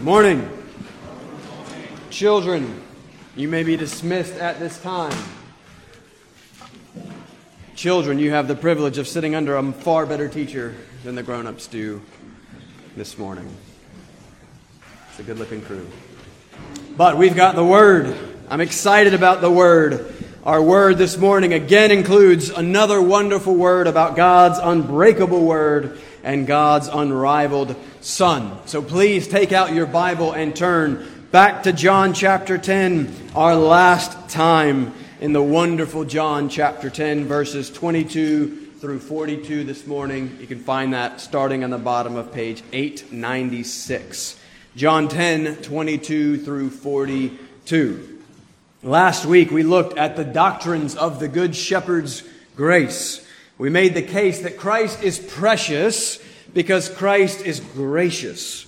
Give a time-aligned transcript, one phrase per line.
[0.00, 0.48] Good morning.
[2.08, 2.82] Children,
[3.36, 5.12] you may be dismissed at this time.
[7.74, 10.74] Children, you have the privilege of sitting under a far better teacher
[11.04, 12.00] than the grown ups do
[12.96, 13.54] this morning.
[15.10, 15.86] It's a good looking crew.
[16.96, 18.16] But we've got the Word.
[18.48, 20.14] I'm excited about the Word.
[20.44, 26.88] Our Word this morning again includes another wonderful Word about God's unbreakable Word and God's
[26.88, 28.58] unrivaled Son.
[28.66, 34.30] So please take out your Bible and turn back to John chapter 10, our last
[34.30, 40.38] time in the wonderful John chapter 10, verses 22 through 42 this morning.
[40.40, 44.40] You can find that starting on the bottom of page 896.
[44.76, 48.22] John 10, 22 through 42.
[48.82, 52.22] Last week we looked at the doctrines of the Good Shepherd's
[52.56, 53.26] grace.
[53.58, 56.18] We made the case that Christ is precious
[56.52, 58.66] because Christ is gracious.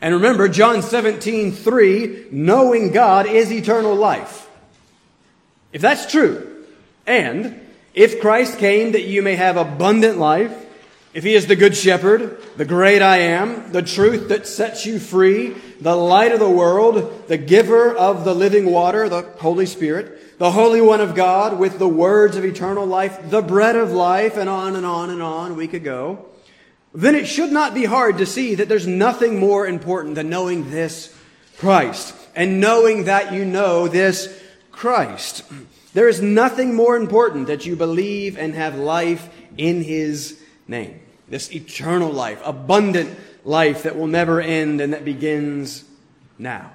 [0.00, 4.48] And remember, John 17, 3, knowing God is eternal life.
[5.72, 6.64] If that's true,
[7.06, 7.60] and
[7.94, 10.66] if Christ came that you may have abundant life,
[11.12, 15.00] if he is the good shepherd, the great I am, the truth that sets you
[15.00, 20.38] free, the light of the world, the giver of the living water, the Holy Spirit,
[20.38, 24.36] the Holy One of God with the words of eternal life, the bread of life,
[24.36, 26.26] and on and on and on we could go,
[26.92, 30.70] then it should not be hard to see that there's nothing more important than knowing
[30.70, 31.14] this
[31.58, 35.44] Christ and knowing that you know this Christ.
[35.94, 41.00] There is nothing more important that you believe and have life in his name.
[41.28, 45.84] This eternal life, abundant life that will never end and that begins
[46.38, 46.72] now.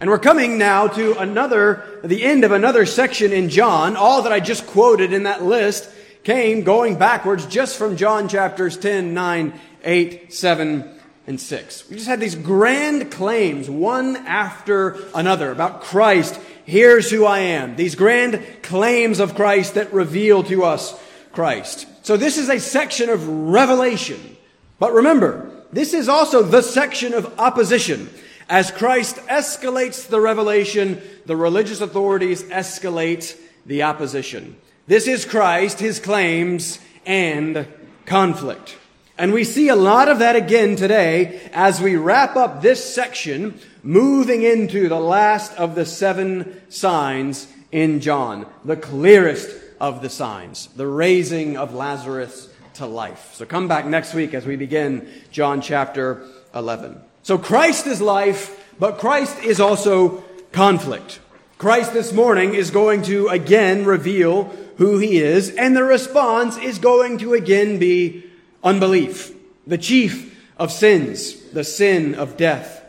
[0.00, 3.96] And we're coming now to another, the end of another section in John.
[3.96, 5.90] All that I just quoted in that list
[6.26, 11.88] came going backwards just from John chapters 10, 9, 8, 7, and 6.
[11.88, 16.40] We just had these grand claims, one after another, about Christ.
[16.64, 17.76] Here's who I am.
[17.76, 21.86] These grand claims of Christ that reveal to us Christ.
[22.02, 24.36] So this is a section of revelation.
[24.80, 28.10] But remember, this is also the section of opposition.
[28.48, 34.56] As Christ escalates the revelation, the religious authorities escalate the opposition.
[34.88, 37.66] This is Christ, his claims, and
[38.04, 38.76] conflict.
[39.18, 43.58] And we see a lot of that again today as we wrap up this section,
[43.82, 50.68] moving into the last of the seven signs in John, the clearest of the signs,
[50.76, 53.34] the raising of Lazarus to life.
[53.34, 56.22] So come back next week as we begin John chapter
[56.54, 57.00] 11.
[57.24, 61.18] So Christ is life, but Christ is also conflict.
[61.58, 66.78] Christ this morning is going to again reveal who he is, and the response is
[66.78, 68.24] going to again be
[68.62, 69.32] unbelief,
[69.66, 72.84] the chief of sins, the sin of death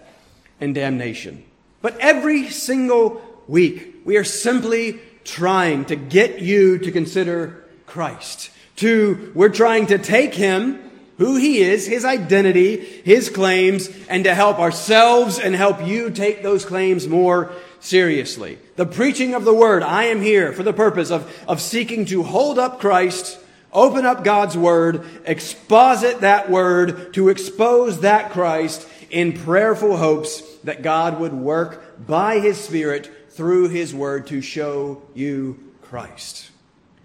[0.60, 1.44] and damnation.
[1.82, 8.50] But every single week, we are simply trying to get you to consider Christ.
[8.78, 10.84] To, we're trying to take him
[11.18, 16.44] who he is, his identity, his claims, and to help ourselves and help you take
[16.44, 18.58] those claims more seriously.
[18.76, 22.24] The preaching of the word, I am here for the purpose of, of seeking to
[22.24, 23.40] hold up Christ,
[23.72, 30.82] open up God's word, exposit that word, to expose that Christ in prayerful hopes that
[30.82, 36.52] God would work by his Spirit through his word to show you Christ.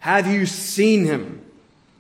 [0.01, 1.45] Have you seen him?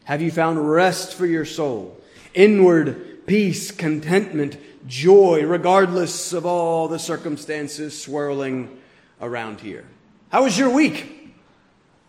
[0.04, 1.96] Have you found rest for your soul?
[2.34, 4.56] inward peace, contentment,
[4.86, 8.78] joy, regardless of all the circumstances swirling
[9.20, 9.84] around here.
[10.30, 11.34] How was your week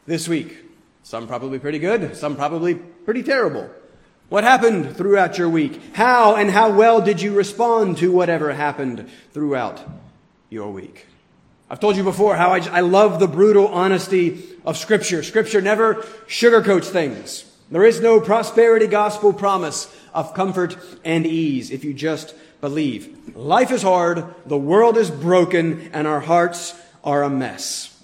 [0.06, 0.58] this week?
[1.04, 3.70] Some probably pretty good, some probably pretty terrible.
[4.30, 5.80] What happened throughout your week?
[5.94, 9.84] How and how well did you respond to whatever happened throughout
[10.50, 11.06] your week?
[11.70, 15.24] I've told you before how I, I love the brutal honesty of Scripture.
[15.24, 15.96] Scripture never
[16.28, 17.46] sugarcoats things.
[17.70, 23.36] There is no prosperity gospel promise of comfort and ease if you just believe.
[23.36, 26.74] Life is hard, the world is broken, and our hearts
[27.04, 28.02] are a mess.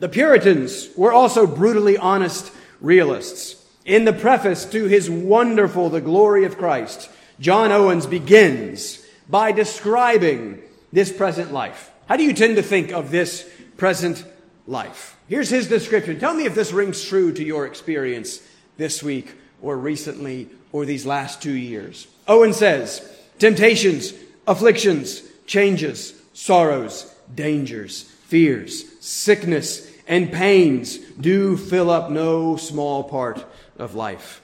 [0.00, 2.50] The Puritans were also brutally honest
[2.80, 3.64] realists.
[3.84, 7.08] In the preface to his wonderful The Glory of Christ,
[7.38, 10.60] John Owens begins by describing
[10.92, 11.92] this present life.
[12.08, 14.24] How do you tend to think of this present
[14.66, 15.16] life?
[15.28, 16.18] Here's his description.
[16.18, 18.42] Tell me if this rings true to your experience
[18.76, 22.08] this week or recently or these last two years.
[22.26, 23.08] Owen says,
[23.38, 24.12] temptations,
[24.46, 33.44] afflictions, changes, sorrows, dangers, fears, sickness, and pains do fill up no small part
[33.78, 34.42] of life.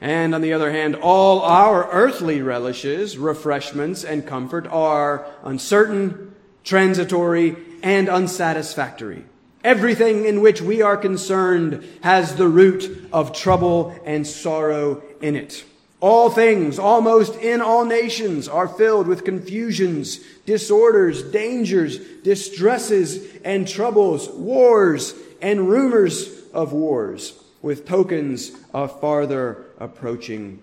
[0.00, 6.34] And on the other hand, all our earthly relishes, refreshments, and comfort are uncertain,
[6.64, 9.24] transitory, and unsatisfactory.
[9.62, 15.64] Everything in which we are concerned has the root of trouble and sorrow in it.
[16.02, 24.28] All things, almost in all nations, are filled with confusions, disorders, dangers, distresses, and troubles,
[24.30, 30.60] wars, and rumors of wars, with tokens of farther approaching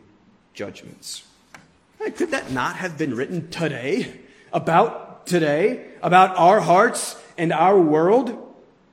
[0.53, 1.23] judgments.
[2.17, 4.11] Could that not have been written today?
[4.51, 5.85] About today?
[6.01, 8.48] About our hearts and our world?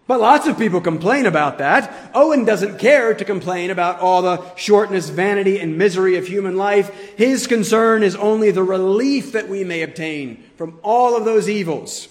[0.07, 2.11] But lots of people complain about that.
[2.15, 6.95] Owen doesn't care to complain about all the shortness, vanity, and misery of human life.
[7.17, 12.07] His concern is only the relief that we may obtain from all of those evils.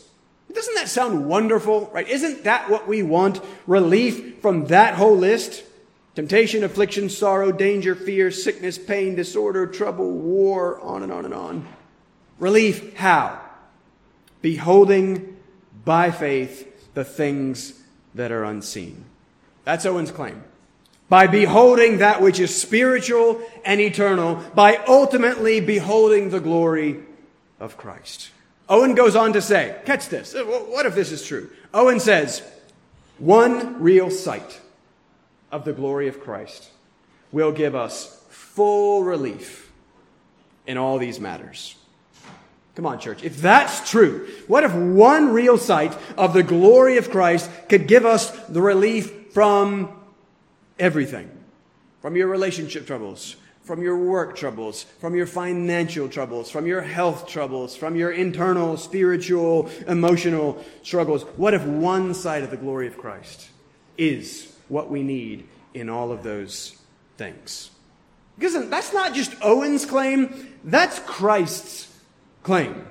[0.53, 2.07] Doesn't that sound wonderful, right?
[2.07, 3.41] Isn't that what we want?
[3.65, 5.63] Relief from that whole list?
[6.15, 11.67] Temptation, affliction, sorrow, danger, fear, sickness, pain, disorder, trouble, war, on and on and on.
[12.39, 13.39] Relief, how?
[14.41, 15.37] Beholding
[15.83, 17.81] by faith the things
[18.15, 19.05] that are unseen.
[19.63, 20.43] That's Owen's claim.
[21.07, 27.01] By beholding that which is spiritual and eternal, by ultimately beholding the glory
[27.59, 28.31] of Christ.
[28.67, 30.33] Owen goes on to say, catch this.
[30.33, 31.51] Uh, what if this is true?
[31.73, 32.41] Owen says,
[33.19, 34.59] one real sight
[35.51, 36.69] of the glory of Christ
[37.31, 39.71] will give us full relief
[40.65, 41.75] in all these matters.
[42.75, 43.23] Come on, church.
[43.23, 48.05] If that's true, what if one real sight of the glory of Christ could give
[48.05, 49.97] us the relief from
[50.77, 51.29] everything?
[52.01, 57.27] From your relationship troubles, from your work troubles, from your financial troubles, from your health
[57.27, 61.23] troubles, from your internal, spiritual, emotional struggles.
[61.37, 63.49] What if one sight of the glory of Christ
[63.97, 66.77] is what we need in all of those
[67.17, 67.71] things?
[68.37, 71.84] Because that's not just Owen's claim, that's Christ's
[72.45, 72.85] claim.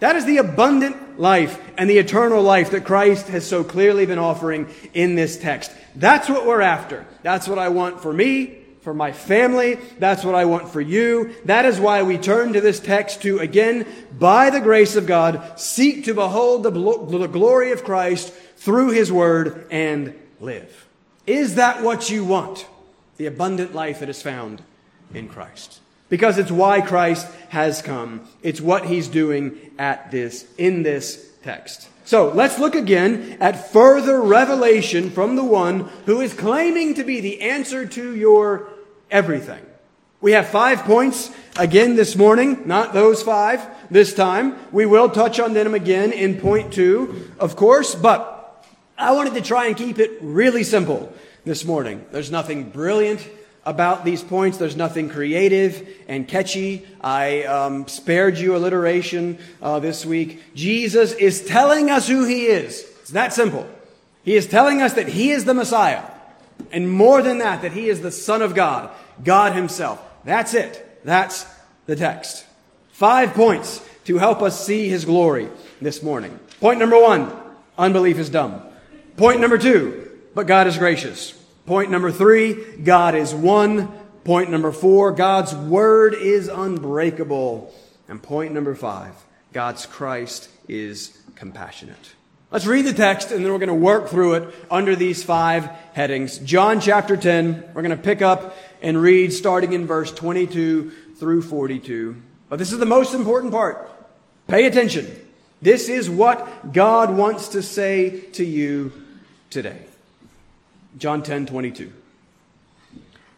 [0.00, 4.18] That is the abundant life and the eternal life that Christ has so clearly been
[4.18, 5.72] offering in this text.
[5.96, 7.06] That's what we're after.
[7.22, 9.76] That's what I want for me, for my family.
[9.98, 11.34] That's what I want for you.
[11.46, 15.58] That is why we turn to this text to, again, by the grace of God,
[15.58, 20.86] seek to behold the, the glory of Christ through His Word and live.
[21.26, 22.66] Is that what you want?
[23.16, 24.62] The abundant life that is found
[25.12, 28.26] in Christ because it's why Christ has come.
[28.42, 31.88] It's what he's doing at this, in this text.
[32.04, 37.20] So let's look again at further revelation from the one who is claiming to be
[37.20, 38.70] the answer to your
[39.10, 39.64] everything.
[40.20, 44.56] We have five points again this morning, not those five this time.
[44.72, 48.66] We will touch on them again in point two, of course, but
[48.96, 51.12] I wanted to try and keep it really simple
[51.44, 52.04] this morning.
[52.10, 53.20] There's nothing brilliant
[53.64, 54.58] about these points.
[54.58, 56.86] There's nothing creative and catchy.
[57.00, 60.42] I um, spared you alliteration uh, this week.
[60.54, 62.80] Jesus is telling us who he is.
[63.00, 63.68] It's that simple.
[64.22, 66.02] He is telling us that he is the Messiah.
[66.72, 68.90] And more than that, that he is the Son of God,
[69.24, 70.02] God himself.
[70.24, 71.00] That's it.
[71.04, 71.46] That's
[71.86, 72.44] the text.
[72.90, 75.48] Five points to help us see his glory
[75.80, 76.38] this morning.
[76.60, 77.32] Point number one,
[77.76, 78.62] unbelief is dumb.
[79.16, 81.34] Point number two, but God is gracious.
[81.68, 83.88] Point number three, God is one.
[84.24, 87.74] Point number four, God's word is unbreakable.
[88.08, 89.12] And point number five,
[89.52, 92.14] God's Christ is compassionate.
[92.50, 95.66] Let's read the text and then we're going to work through it under these five
[95.92, 96.38] headings.
[96.38, 101.42] John chapter 10, we're going to pick up and read starting in verse 22 through
[101.42, 102.16] 42.
[102.48, 103.90] But this is the most important part.
[104.46, 105.14] Pay attention.
[105.60, 108.90] This is what God wants to say to you
[109.50, 109.87] today.
[110.98, 111.92] John 10 22.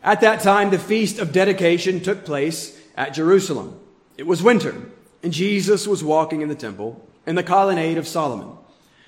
[0.03, 3.79] At that time, the feast of dedication took place at Jerusalem.
[4.17, 4.75] It was winter,
[5.23, 8.57] and Jesus was walking in the temple in the colonnade of Solomon.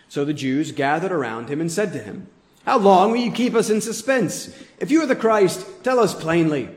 [0.09, 2.29] So the Jews gathered around him and said to him,
[2.67, 4.55] How long will you keep us in suspense?
[4.79, 6.69] If you are the Christ, tell us plainly.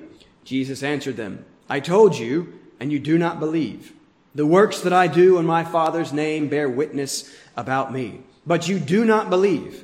[0.46, 3.92] Jesus answered them, I told you, and you do not believe.
[4.34, 8.80] The works that I do in my Father's name bear witness about me, but you
[8.80, 9.84] do not believe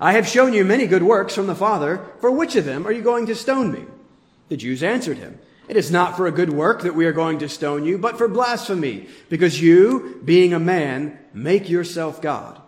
[0.00, 2.06] I have shown you many good works from the Father.
[2.20, 3.84] For which of them are you going to stone me?
[4.48, 5.38] The Jews answered him,
[5.68, 8.16] It is not for a good work that we are going to stone you, but
[8.16, 12.60] for blasphemy, because you, being a man, make yourself God.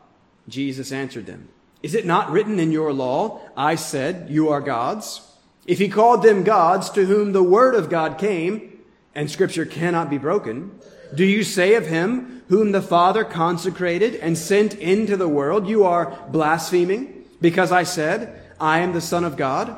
[0.46, 1.48] Jesus answered them,
[1.82, 5.26] Is it not written in your law, I said, you are gods?
[5.66, 8.80] If he called them gods to whom the word of God came,
[9.14, 10.78] and scripture cannot be broken,
[11.14, 15.84] do you say of him whom the Father consecrated and sent into the world, you
[15.84, 19.76] are blaspheming, because I said, I am the Son of God?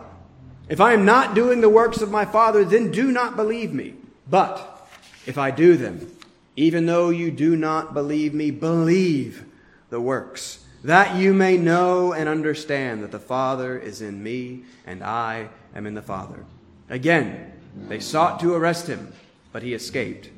[0.68, 3.94] If I am not doing the works of my Father, then do not believe me.
[4.28, 4.88] But
[5.26, 6.10] if I do them,
[6.56, 9.44] even though you do not believe me, believe
[9.90, 15.02] the works, that you may know and understand that the Father is in me and
[15.02, 16.44] I am in the Father.
[16.88, 17.52] Again,
[17.88, 19.12] they sought to arrest him,
[19.52, 20.30] but he escaped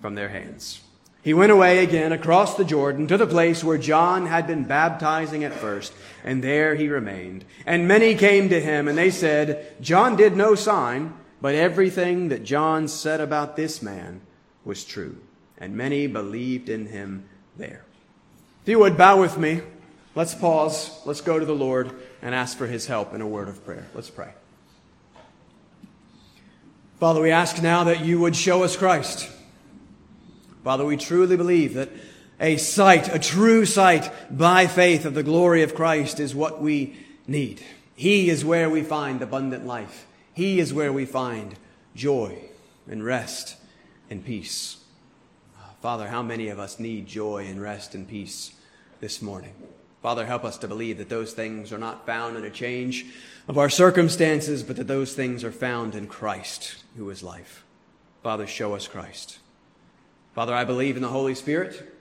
[0.00, 0.82] from their hands.
[1.24, 5.42] He went away again across the Jordan to the place where John had been baptizing
[5.42, 7.46] at first, and there he remained.
[7.64, 12.44] And many came to him, and they said, John did no sign, but everything that
[12.44, 14.20] John said about this man
[14.66, 15.16] was true.
[15.56, 17.24] And many believed in him
[17.56, 17.86] there.
[18.62, 19.62] If you would bow with me,
[20.14, 21.90] let's pause, let's go to the Lord
[22.20, 23.86] and ask for his help in a word of prayer.
[23.94, 24.32] Let's pray.
[27.00, 29.30] Father, we ask now that you would show us Christ.
[30.64, 31.90] Father, we truly believe that
[32.40, 36.96] a sight, a true sight by faith of the glory of Christ is what we
[37.26, 37.62] need.
[37.94, 40.06] He is where we find abundant life.
[40.32, 41.54] He is where we find
[41.94, 42.38] joy
[42.88, 43.56] and rest
[44.08, 44.78] and peace.
[45.58, 48.54] Ah, Father, how many of us need joy and rest and peace
[49.00, 49.52] this morning?
[50.02, 53.06] Father, help us to believe that those things are not found in a change
[53.48, 57.64] of our circumstances, but that those things are found in Christ, who is life.
[58.22, 59.38] Father, show us Christ.
[60.34, 61.94] Father, I believe in the Holy Spirit.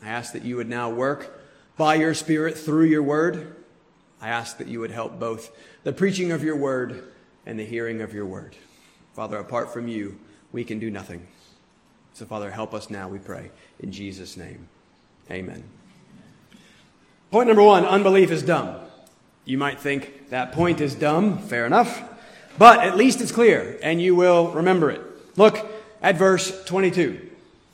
[0.00, 1.40] I ask that you would now work
[1.76, 3.56] by your Spirit through your word.
[4.20, 5.50] I ask that you would help both
[5.82, 7.12] the preaching of your word
[7.44, 8.54] and the hearing of your word.
[9.14, 10.20] Father, apart from you,
[10.52, 11.26] we can do nothing.
[12.12, 13.50] So, Father, help us now, we pray.
[13.80, 14.68] In Jesus' name,
[15.28, 15.64] amen.
[17.32, 18.76] Point number one unbelief is dumb.
[19.44, 21.38] You might think that point is dumb.
[21.38, 22.00] Fair enough.
[22.58, 25.00] But at least it's clear, and you will remember it.
[25.36, 25.66] Look
[26.00, 27.29] at verse 22.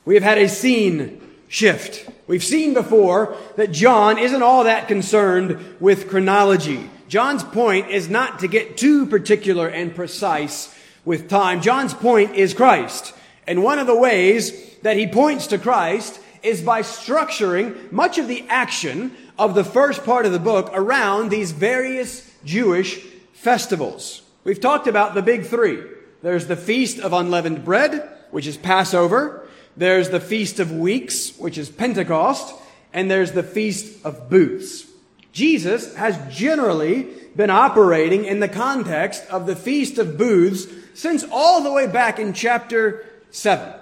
[0.07, 2.09] We have had a scene shift.
[2.29, 6.89] We've seen before that John isn't all that concerned with chronology.
[7.09, 10.73] John's point is not to get too particular and precise
[11.05, 11.61] with time.
[11.61, 13.15] John's point is Christ.
[13.49, 18.29] And one of the ways that he points to Christ is by structuring much of
[18.29, 23.01] the action of the first part of the book around these various Jewish
[23.33, 24.23] festivals.
[24.45, 25.83] We've talked about the big three.
[26.23, 29.46] There's the Feast of Unleavened Bread, which is Passover.
[29.77, 32.55] There's the Feast of Weeks, which is Pentecost,
[32.93, 34.87] and there's the Feast of Booths.
[35.33, 37.03] Jesus has generally
[37.37, 42.19] been operating in the context of the Feast of Booths since all the way back
[42.19, 43.75] in chapter 7.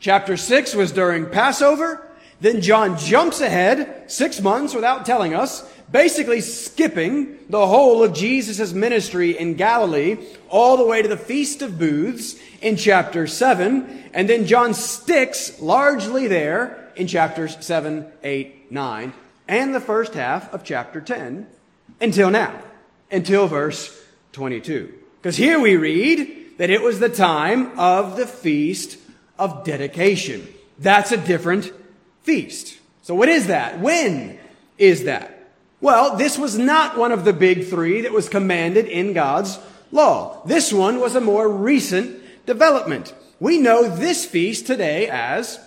[0.00, 2.06] Chapter 6 was during Passover.
[2.40, 8.72] Then John jumps ahead six months without telling us, basically skipping the whole of Jesus'
[8.72, 10.18] ministry in Galilee
[10.48, 14.10] all the way to the Feast of Booths in chapter 7.
[14.12, 19.12] And then John sticks largely there in chapters 7, 8, 9,
[19.46, 21.46] and the first half of chapter 10
[22.00, 22.60] until now,
[23.10, 23.96] until verse
[24.32, 24.92] 22.
[25.20, 28.98] Because here we read that it was the time of the feast
[29.38, 30.46] of dedication.
[30.78, 31.72] That's a different
[32.22, 32.78] feast.
[33.02, 33.80] So what is that?
[33.80, 34.38] When
[34.76, 35.37] is that?
[35.80, 39.58] Well, this was not one of the big three that was commanded in God's
[39.92, 40.42] law.
[40.44, 43.14] This one was a more recent development.
[43.38, 45.60] We know this feast today as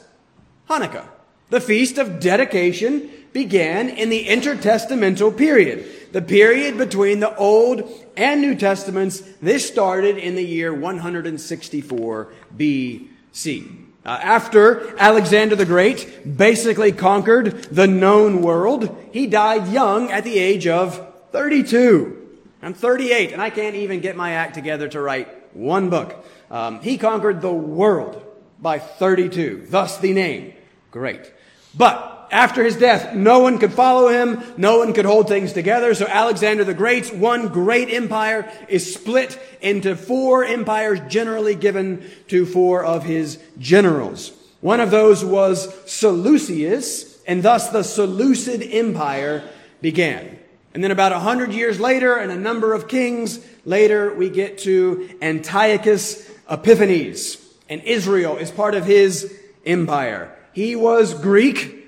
[0.70, 1.08] Hanukkah.
[1.50, 8.42] The feast of dedication began in the intertestamental period, the period between the Old and
[8.42, 9.22] New Testaments.
[9.42, 13.81] This started in the year 164 BC.
[14.04, 20.40] Uh, after Alexander the Great basically conquered the known world, he died young at the
[20.40, 22.18] age of 32.
[22.64, 26.26] I'm 38 and I can't even get my act together to write one book.
[26.50, 28.24] Um, he conquered the world
[28.60, 30.54] by 32, thus the name.
[30.90, 31.32] Great.
[31.76, 34.42] But after his death, no one could follow him.
[34.56, 35.94] No one could hold things together.
[35.94, 42.46] So Alexander the Great's one great empire is split into four empires generally given to
[42.46, 44.32] four of his generals.
[44.62, 49.44] One of those was Seleucus, and thus the Seleucid Empire
[49.82, 50.40] began.
[50.74, 54.60] And then about a hundred years later, and a number of kings later, we get
[54.60, 57.38] to Antiochus Epiphanes.
[57.68, 60.34] And Israel is part of his empire.
[60.54, 61.81] He was Greek,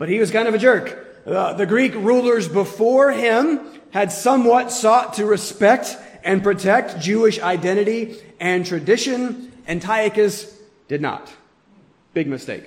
[0.00, 1.20] but he was kind of a jerk.
[1.26, 8.16] Uh, the Greek rulers before him had somewhat sought to respect and protect Jewish identity
[8.40, 9.52] and tradition.
[9.68, 11.30] Antiochus did not.
[12.14, 12.64] Big mistake.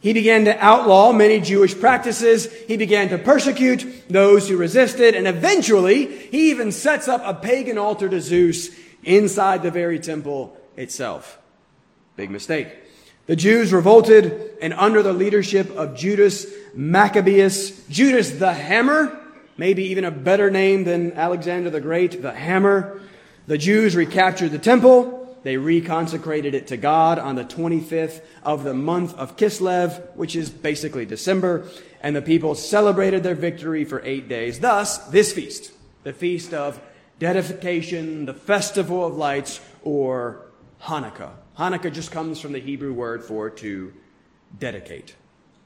[0.00, 2.52] He began to outlaw many Jewish practices.
[2.66, 5.14] He began to persecute those who resisted.
[5.14, 8.70] And eventually, he even sets up a pagan altar to Zeus
[9.04, 11.38] inside the very temple itself.
[12.16, 12.81] Big mistake.
[13.26, 19.16] The Jews revolted, and under the leadership of Judas Maccabeus, Judas the Hammer,
[19.56, 23.00] maybe even a better name than Alexander the Great, the Hammer,
[23.46, 25.36] the Jews recaptured the temple.
[25.44, 30.50] They reconsecrated it to God on the 25th of the month of Kislev, which is
[30.50, 31.68] basically December,
[32.00, 34.58] and the people celebrated their victory for eight days.
[34.58, 36.80] Thus, this feast, the feast of
[37.18, 40.46] dedication, the festival of lights, or
[40.82, 41.41] Hanukkah.
[41.62, 43.92] Hanukkah just comes from the Hebrew word for to
[44.58, 45.14] dedicate.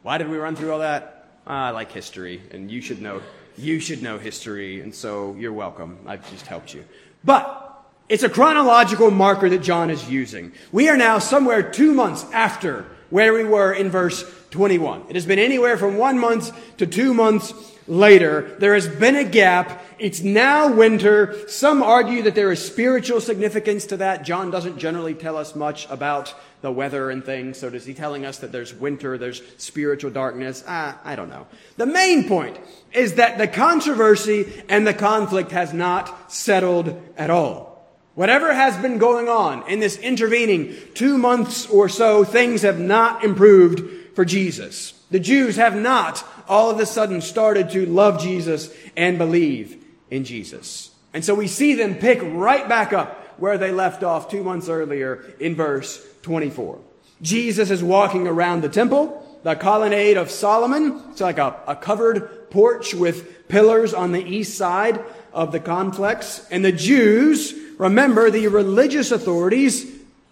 [0.03, 1.41] Why did we run through all that?
[1.47, 3.23] Ah, I like history, and you should know
[3.57, 5.97] you should know history, and so you're welcome.
[6.05, 6.85] I've just helped you.
[7.25, 10.53] But it's a chronological marker that John is using.
[10.71, 15.07] We are now somewhere two months after where we were in verse 21.
[15.09, 17.55] It has been anywhere from one month to two months
[17.89, 18.55] later.
[18.59, 19.83] There has been a gap.
[19.99, 21.49] It's now winter.
[21.49, 24.25] Some argue that there is spiritual significance to that.
[24.25, 27.59] John doesn't generally tell us much about the weather and things.
[27.59, 30.63] So is he telling us that there's winter, there's spiritual darkness?
[30.67, 31.47] I don't know.
[31.77, 32.59] The main point
[32.93, 37.75] is that the controversy and the conflict has not settled at all.
[38.15, 43.25] Whatever has been going on in this intervening two months or so, things have not
[43.25, 44.93] improved for Jesus.
[45.11, 50.25] The Jews have not all of a sudden started to love Jesus and believe in
[50.25, 50.91] Jesus.
[51.13, 54.69] And so we see them pick right back up where they left off two months
[54.69, 56.79] earlier in verse 24.
[57.23, 61.03] Jesus is walking around the temple, the colonnade of Solomon.
[61.11, 66.47] It's like a, a covered porch with pillars on the east side of the complex.
[66.51, 69.91] And the Jews remember the religious authorities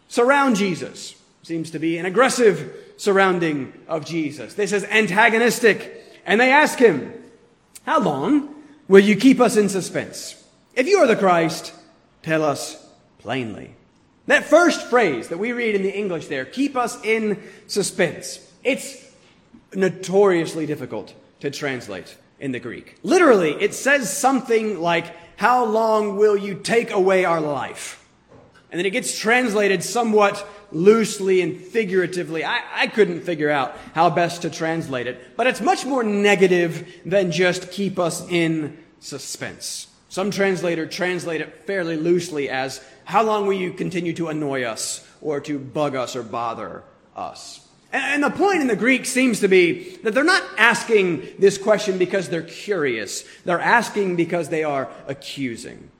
[0.08, 1.14] surround Jesus.
[1.42, 4.54] Seems to be an aggressive surrounding of Jesus.
[4.54, 6.02] This is antagonistic.
[6.26, 7.12] And they ask him,
[7.84, 8.53] How long
[8.88, 10.42] will you keep us in suspense?
[10.74, 11.72] If you are the Christ,
[12.22, 12.84] tell us
[13.18, 13.74] plainly.
[14.26, 19.04] That first phrase that we read in the English there, keep us in suspense, it's
[19.74, 22.96] notoriously difficult to translate in the Greek.
[23.02, 28.06] Literally, it says something like, how long will you take away our life?
[28.70, 32.44] And then it gets translated somewhat loosely and figuratively.
[32.44, 36.92] I, I, couldn't figure out how best to translate it, but it's much more negative
[37.04, 39.86] than just keep us in suspense.
[40.08, 45.06] Some translator translate it fairly loosely as how long will you continue to annoy us
[45.20, 46.82] or to bug us or bother
[47.16, 47.66] us?
[47.92, 51.96] And the point in the Greek seems to be that they're not asking this question
[51.96, 53.24] because they're curious.
[53.44, 55.90] They're asking because they are accusing.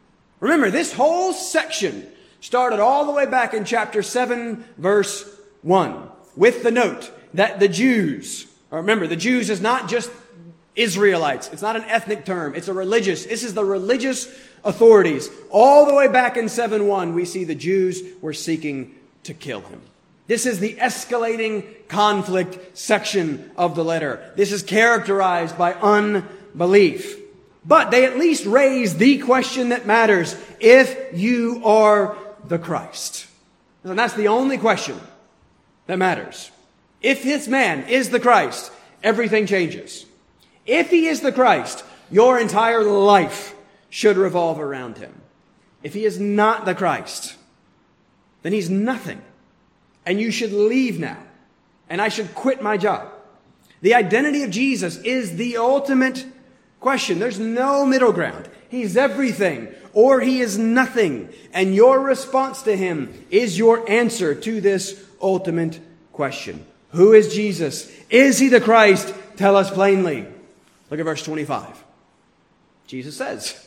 [0.40, 2.06] Remember, this whole section
[2.44, 5.24] started all the way back in chapter 7, verse
[5.62, 10.11] 1, with the note that the Jews, remember, the Jews is not just
[10.76, 11.48] Israelites.
[11.54, 12.54] It's not an ethnic term.
[12.54, 13.24] It's a religious.
[13.24, 14.26] This is the religious
[14.62, 15.30] authorities.
[15.48, 19.80] All the way back in 7-1, we see the Jews were seeking to kill him.
[20.26, 24.33] This is the escalating conflict section of the letter.
[24.37, 27.20] This is characterized by unbelief.
[27.64, 30.37] But they at least raise the question that matters.
[30.61, 33.26] If you are the Christ.
[33.83, 35.00] And that's the only question
[35.87, 36.50] that matters.
[37.02, 40.07] If this man is the Christ, everything changes.
[40.66, 43.54] If he is the Christ, your entire life
[43.90, 45.20] should revolve around him.
[45.83, 47.37] If he is not the Christ,
[48.42, 49.20] then he's nothing
[50.07, 51.18] and you should leave now,
[51.88, 53.09] and I should quit my job.
[53.80, 56.26] The identity of Jesus is the ultimate
[56.80, 57.18] question.
[57.18, 58.48] There's no middle ground.
[58.74, 61.32] He's everything or he is nothing.
[61.52, 65.78] And your response to him is your answer to this ultimate
[66.12, 66.66] question.
[66.90, 67.90] Who is Jesus?
[68.10, 69.14] Is he the Christ?
[69.37, 70.26] Tell us plainly.
[70.90, 71.84] Look at verse 25.
[72.88, 73.64] Jesus says,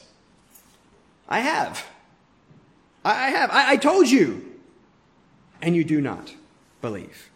[1.29, 1.85] I have.
[3.05, 3.49] I have.
[3.49, 4.59] I, I told you
[5.61, 6.33] and you do not
[6.81, 7.29] believe.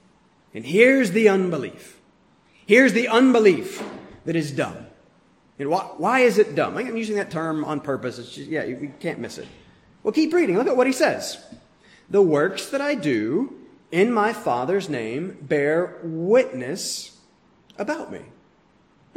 [0.54, 2.00] And here's the unbelief.
[2.66, 3.82] Here's the unbelief
[4.26, 4.88] that is dumb.
[5.62, 6.76] And why, why is it dumb?
[6.78, 8.18] I'm using that term on purpose.
[8.18, 9.48] It's just, yeah, you can't miss it.
[10.04, 10.58] Well, keep reading.
[10.58, 11.44] Look at what he says.
[12.10, 13.56] The works that I do
[13.92, 17.18] in my Father's name bear witness
[17.78, 18.22] about me.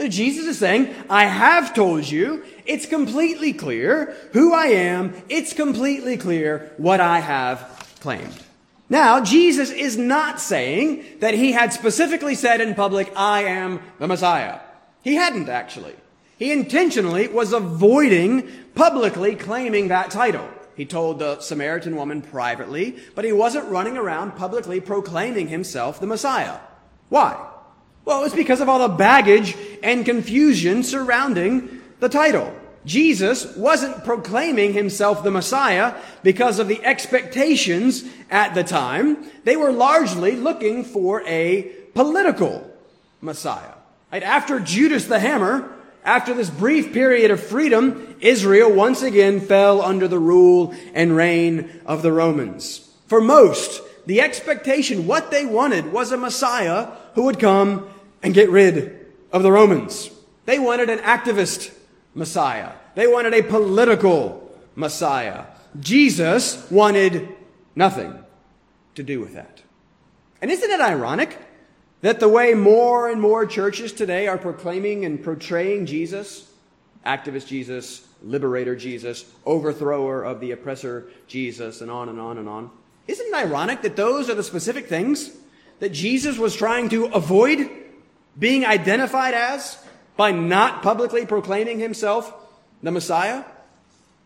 [0.09, 6.17] Jesus is saying, I have told you, it's completely clear who I am, it's completely
[6.17, 8.43] clear what I have claimed.
[8.91, 14.09] Now, Jesus is not saying that he had specifically said in public, I am the
[14.09, 14.61] Messiah.
[15.03, 15.95] He hadn't actually.
[16.39, 20.49] He intentionally was avoiding publicly claiming that title.
[20.77, 26.07] He told the Samaritan woman privately, but he wasn't running around publicly proclaiming himself the
[26.07, 26.59] Messiah.
[27.09, 27.51] Why?
[28.05, 32.53] Well, it's because of all the baggage and confusion surrounding the title.
[32.85, 39.25] Jesus wasn't proclaiming himself the Messiah because of the expectations at the time.
[39.45, 41.63] They were largely looking for a
[41.95, 42.71] political
[43.23, 43.75] Messiah.
[44.13, 44.23] Right?
[44.23, 45.74] After Judas the Hammer,
[46.05, 51.81] after this brief period of freedom, Israel once again fell under the rule and reign
[51.87, 52.91] of the Romans.
[53.07, 57.89] For most, the expectation, what they wanted was a Messiah who would come
[58.23, 60.11] and get rid of the Romans.
[60.45, 61.73] They wanted an activist
[62.15, 62.73] Messiah.
[62.95, 65.47] They wanted a political Messiah.
[65.81, 67.29] Jesus wanted
[67.75, 68.19] nothing
[68.95, 69.63] to do with that.
[70.43, 71.39] And isn't it ironic
[72.05, 76.47] that the way more and more churches today are proclaiming and portraying Jesus,
[77.07, 82.71] activist Jesus, liberator Jesus, overthrower of the oppressor Jesus, and on and on and on,
[83.09, 85.31] isn't it ironic that those are the specific things
[85.81, 87.71] that Jesus was trying to avoid
[88.39, 89.83] being identified as
[90.15, 92.35] by not publicly proclaiming himself
[92.83, 93.45] the Messiah?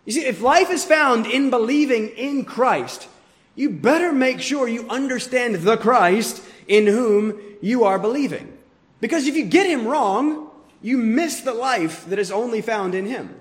[0.04, 3.06] You see, if life is found in believing in Christ,
[3.54, 8.56] you better make sure you understand the Christ in whom you are believing.
[9.00, 10.50] Because if you get him wrong,
[10.80, 13.34] you miss the life that is only found in him.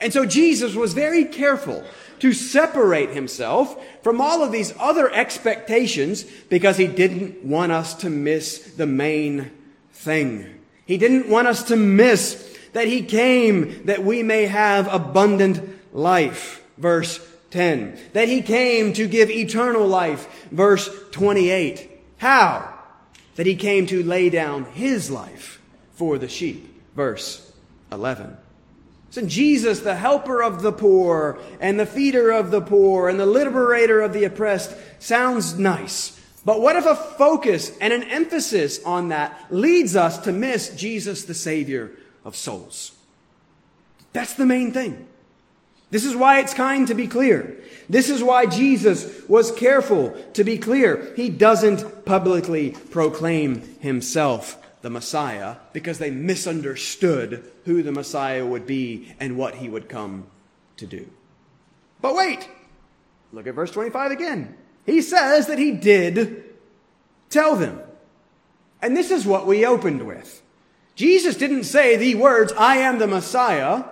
[0.00, 1.84] And so Jesus was very careful
[2.18, 8.10] to separate himself from all of these other expectations because he didn't want us to
[8.10, 9.52] miss the main
[9.92, 10.58] thing.
[10.86, 15.60] He didn't want us to miss that he came that we may have abundant
[15.94, 16.64] life.
[16.78, 17.98] Verse 10.
[18.12, 20.48] That he came to give eternal life.
[20.50, 21.91] Verse 28.
[22.22, 22.72] How?
[23.34, 25.60] That he came to lay down his life
[25.94, 26.72] for the sheep.
[26.94, 27.52] Verse
[27.90, 28.36] 11.
[29.10, 33.26] So Jesus, the helper of the poor and the feeder of the poor and the
[33.26, 36.16] liberator of the oppressed sounds nice.
[36.44, 41.24] But what if a focus and an emphasis on that leads us to miss Jesus,
[41.24, 41.90] the Savior
[42.24, 42.92] of souls?
[44.12, 45.08] That's the main thing.
[45.92, 47.54] This is why it's kind to be clear.
[47.86, 51.12] This is why Jesus was careful to be clear.
[51.16, 59.14] He doesn't publicly proclaim himself the Messiah because they misunderstood who the Messiah would be
[59.20, 60.28] and what he would come
[60.78, 61.10] to do.
[62.00, 62.48] But wait!
[63.30, 64.56] Look at verse 25 again.
[64.86, 66.42] He says that he did
[67.28, 67.78] tell them.
[68.80, 70.40] And this is what we opened with.
[70.94, 73.84] Jesus didn't say the words, I am the Messiah,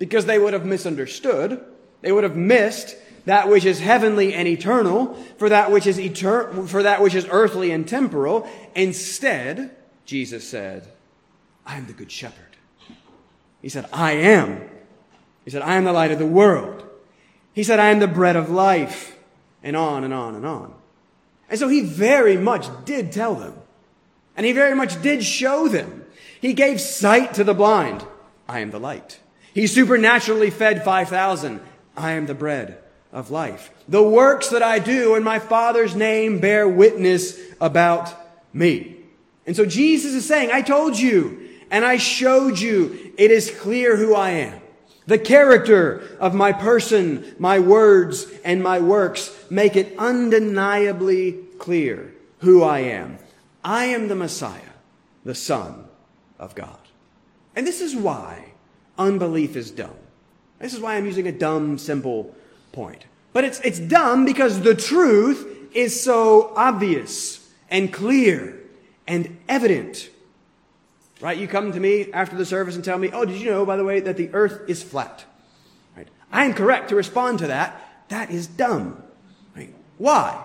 [0.00, 1.64] because they would have misunderstood.
[2.00, 6.66] They would have missed that which is heavenly and eternal for that which is etern-
[6.66, 8.48] for that which is earthly and temporal.
[8.74, 10.88] Instead, Jesus said,
[11.64, 12.56] I am the good shepherd.
[13.62, 14.68] He said, I am.
[15.44, 16.82] He said, I am the light of the world.
[17.52, 19.18] He said, I am the bread of life
[19.62, 20.74] and on and on and on.
[21.50, 23.54] And so he very much did tell them.
[24.34, 26.06] And he very much did show them.
[26.40, 28.06] He gave sight to the blind.
[28.48, 29.19] I am the light.
[29.54, 31.60] He supernaturally fed 5,000.
[31.96, 32.78] I am the bread
[33.12, 33.70] of life.
[33.88, 38.14] The works that I do in my Father's name bear witness about
[38.52, 38.96] me.
[39.46, 43.12] And so Jesus is saying, I told you and I showed you.
[43.18, 44.60] It is clear who I am.
[45.06, 52.62] The character of my person, my words, and my works make it undeniably clear who
[52.62, 53.18] I am.
[53.64, 54.60] I am the Messiah,
[55.24, 55.84] the Son
[56.38, 56.78] of God.
[57.56, 58.49] And this is why
[59.00, 59.96] unbelief is dumb.
[60.60, 62.34] This is why I'm using a dumb, simple
[62.70, 63.06] point.
[63.32, 68.60] But it's, it's dumb because the truth is so obvious and clear
[69.06, 70.10] and evident.
[71.20, 71.38] Right?
[71.38, 73.76] You come to me after the service and tell me, oh, did you know, by
[73.76, 75.24] the way, that the earth is flat?
[75.96, 76.08] Right?
[76.30, 77.80] I am correct to respond to that.
[78.08, 79.02] That is dumb.
[79.56, 79.74] Right?
[79.98, 80.44] Why?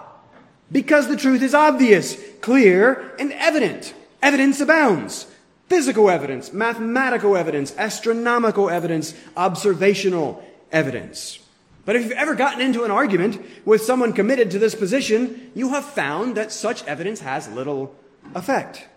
[0.71, 3.93] Because the truth is obvious, clear, and evident.
[4.21, 5.27] Evidence abounds.
[5.67, 11.39] Physical evidence, mathematical evidence, astronomical evidence, observational evidence.
[11.85, 15.69] But if you've ever gotten into an argument with someone committed to this position, you
[15.69, 17.95] have found that such evidence has little
[18.33, 18.87] effect.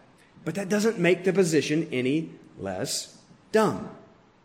[0.44, 3.18] But that doesn't make the position any less
[3.52, 3.90] dumb.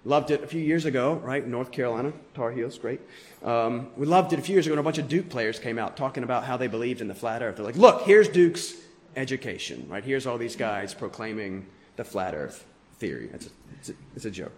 [0.05, 1.47] Loved it a few years ago, right?
[1.47, 2.99] North Carolina, Tar Heels, great.
[3.41, 5.79] Um, we loved it a few years ago, and a bunch of Duke players came
[5.79, 7.55] out talking about how they believed in the flat earth.
[7.55, 8.73] They're like, look, here's Duke's
[9.15, 10.03] education, right?
[10.03, 12.65] Here's all these guys proclaiming the flat earth
[12.99, 13.29] theory.
[13.33, 14.53] It's a, it's a, it's a joke.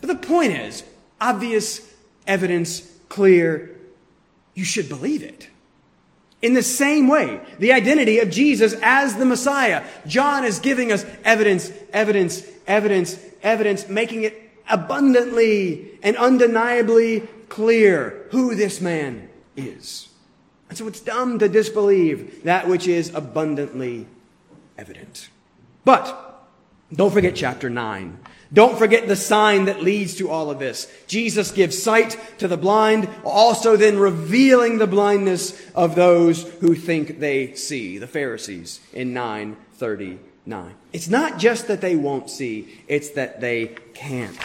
[0.00, 0.84] But the point is
[1.20, 1.80] obvious
[2.26, 3.76] evidence, clear,
[4.54, 5.48] you should believe it.
[6.42, 9.82] In the same way, the identity of Jesus as the Messiah.
[10.06, 18.54] John is giving us evidence, evidence, evidence, evidence, making it abundantly and undeniably clear who
[18.54, 20.08] this man is.
[20.68, 24.06] And so it's dumb to disbelieve that which is abundantly
[24.76, 25.28] evident.
[25.84, 26.33] But
[26.94, 28.18] don't forget chapter 9.
[28.52, 30.90] Don't forget the sign that leads to all of this.
[31.08, 37.18] Jesus gives sight to the blind, also then revealing the blindness of those who think
[37.18, 40.74] they see, the Pharisees in 939.
[40.92, 44.38] It's not just that they won't see, it's that they can't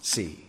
[0.00, 0.46] see.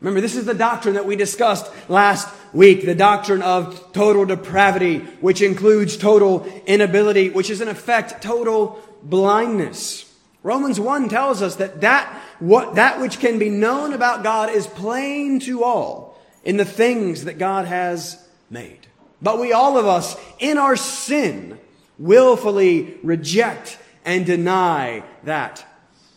[0.00, 4.98] Remember, this is the doctrine that we discussed last week, the doctrine of total depravity,
[5.20, 10.13] which includes total inability, which is in effect total blindness.
[10.44, 12.06] Romans 1 tells us that that,
[12.38, 17.24] what, that which can be known about God is plain to all in the things
[17.24, 18.86] that God has made.
[19.22, 21.58] But we all of us, in our sin,
[21.98, 25.66] willfully reject and deny that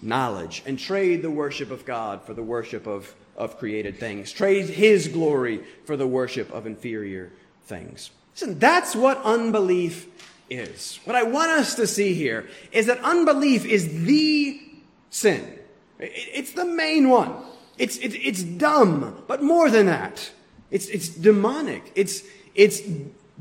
[0.02, 4.66] knowledge and trade the worship of God for the worship of, of created things, trade
[4.66, 7.32] His glory for the worship of inferior
[7.64, 8.12] things.
[8.34, 10.17] Listen, that's what unbelief
[10.50, 11.00] is.
[11.06, 14.62] What I want us to see here is that unbelief is the
[15.10, 15.60] sin.
[16.00, 17.34] It's the main one.
[17.78, 20.32] It's, it's, it's dumb, but more than that,
[20.72, 21.92] it's, it's demonic.
[21.96, 22.24] It's,
[22.56, 22.82] it's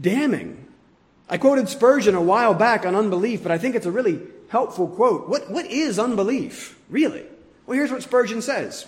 [0.00, 0.66] damning.
[1.28, 4.88] I quoted Spurgeon a while back on unbelief, but I think it's a really helpful
[4.88, 5.28] quote.
[5.28, 7.24] What, what is unbelief, really?
[7.66, 8.86] Well, here's what Spurgeon says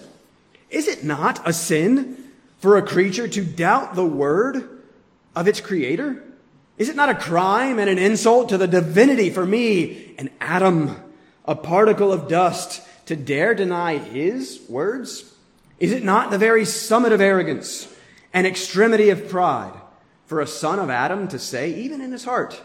[0.71, 4.83] Is it not a sin for a creature to doubt the word
[5.35, 6.23] of its creator?
[6.79, 10.97] Is it not a crime and an insult to the divinity for me, an atom,
[11.45, 15.35] a particle of dust, to dare deny his words?
[15.81, 17.93] Is it not the very summit of arrogance
[18.33, 19.73] and extremity of pride
[20.27, 22.61] for a son of Adam to say, even in his heart,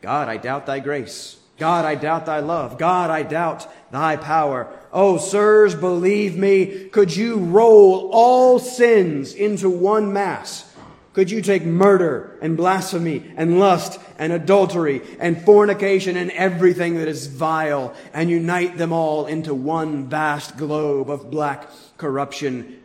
[0.00, 1.38] God, I doubt thy grace.
[1.58, 2.78] God, I doubt thy love.
[2.78, 4.72] God, I doubt thy power.
[4.92, 10.71] Oh, sirs, believe me, could you roll all sins into one mass?
[11.12, 17.08] Could you take murder and blasphemy and lust and adultery and fornication and everything that
[17.08, 22.82] is vile and unite them all into one vast globe of black corruption?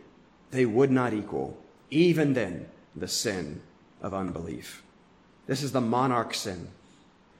[0.50, 1.56] They would not equal,
[1.90, 3.62] even then, the sin
[4.02, 4.82] of unbelief.
[5.46, 6.68] This is the monarch sin,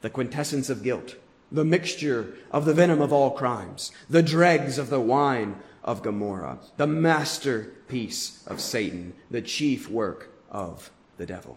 [0.00, 1.16] the quintessence of guilt,
[1.52, 6.58] the mixture of the venom of all crimes, the dregs of the wine of Gomorrah,
[6.78, 11.56] the masterpiece of Satan, the chief work of the devil.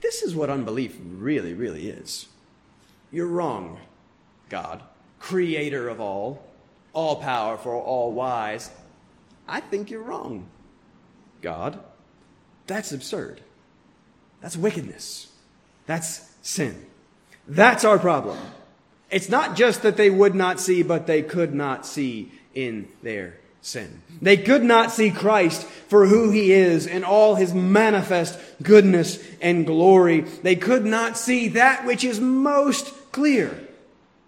[0.00, 2.26] This is what unbelief really, really is.
[3.10, 3.78] You're wrong,
[4.48, 4.82] God,
[5.18, 6.44] creator of all,
[6.92, 8.70] all powerful, all wise.
[9.48, 10.46] I think you're wrong,
[11.40, 11.78] God.
[12.66, 13.40] That's absurd.
[14.40, 15.30] That's wickedness.
[15.86, 16.86] That's sin.
[17.46, 18.38] That's our problem.
[19.10, 23.38] It's not just that they would not see, but they could not see in their
[23.62, 24.02] sin.
[24.20, 29.64] They could not see Christ for who he is in all his manifest goodness and
[29.64, 30.20] glory.
[30.20, 33.68] They could not see that which is most clear.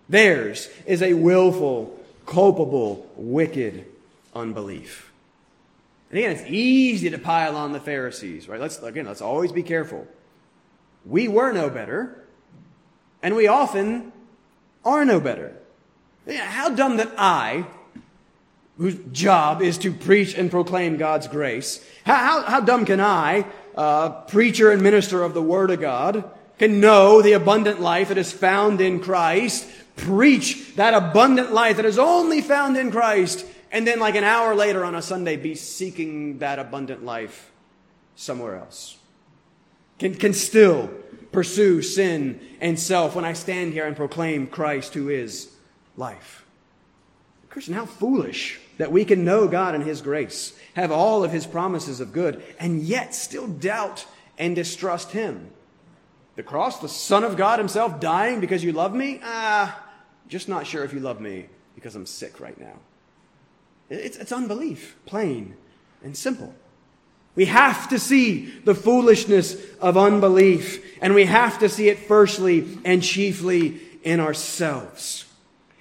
[0.09, 3.87] Theirs is a willful, culpable, wicked
[4.35, 5.13] unbelief.
[6.11, 8.61] And again, it's easy to pile on the Pharisees, right?
[8.61, 10.07] Let's, again, let's always be careful.
[11.05, 12.25] We were no better,
[13.23, 14.13] and we often
[14.85, 15.57] are no better.
[16.29, 17.67] How dumb that I,
[18.79, 21.85] whose job is to preach and proclaim God's grace.
[22.05, 26.29] How, how, how dumb can I, uh, preacher and minister of the Word of God,
[26.59, 31.85] can know the abundant life that is found in Christ, preach that abundant life that
[31.85, 35.55] is only found in Christ, and then like an hour later on a Sunday be
[35.55, 37.51] seeking that abundant life
[38.17, 38.97] somewhere else?
[39.99, 40.91] Can, can still
[41.35, 45.51] pursue sin and self when I stand here and proclaim Christ who is
[45.97, 46.45] life.
[47.51, 51.47] Christian, how foolish that we can know God and His grace, have all of His
[51.47, 54.07] promises of good, and yet still doubt
[54.39, 55.51] and distrust Him.
[56.37, 59.21] The cross, the Son of God Himself dying because you love me?
[59.23, 59.81] Ah,
[60.29, 62.79] just not sure if you love me because I'm sick right now.
[63.91, 65.57] It's, it's unbelief, plain
[66.03, 66.55] and simple.
[67.37, 72.79] We have to see the foolishness of unbelief, and we have to see it firstly
[72.85, 75.25] and chiefly in ourselves.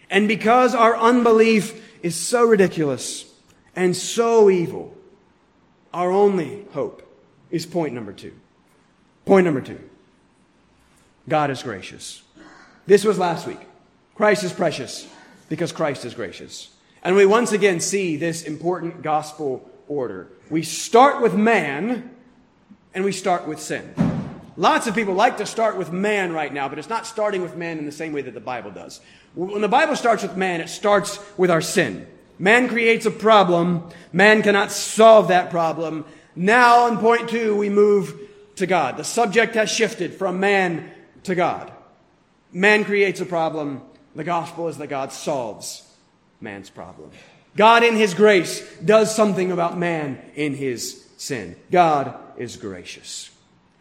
[0.09, 3.25] And because our unbelief is so ridiculous
[3.75, 4.95] and so evil,
[5.93, 7.01] our only hope
[7.49, 8.33] is point number two.
[9.25, 9.79] Point number two
[11.27, 12.21] God is gracious.
[12.85, 13.59] This was last week.
[14.15, 15.07] Christ is precious
[15.49, 16.69] because Christ is gracious.
[17.01, 20.27] And we once again see this important gospel order.
[20.49, 22.11] We start with man
[22.93, 23.93] and we start with sin.
[24.55, 27.55] Lots of people like to start with man right now, but it's not starting with
[27.55, 29.01] man in the same way that the Bible does.
[29.35, 32.07] When the Bible starts with man, it starts with our sin.
[32.37, 33.89] Man creates a problem.
[34.11, 36.05] Man cannot solve that problem.
[36.35, 38.19] Now, in point two, we move
[38.55, 38.97] to God.
[38.97, 40.91] The subject has shifted from man
[41.23, 41.71] to God.
[42.51, 43.81] Man creates a problem.
[44.15, 45.87] The gospel is that God solves
[46.39, 47.11] man's problem.
[47.55, 51.55] God, in His grace, does something about man in his sin.
[51.71, 53.29] God is gracious.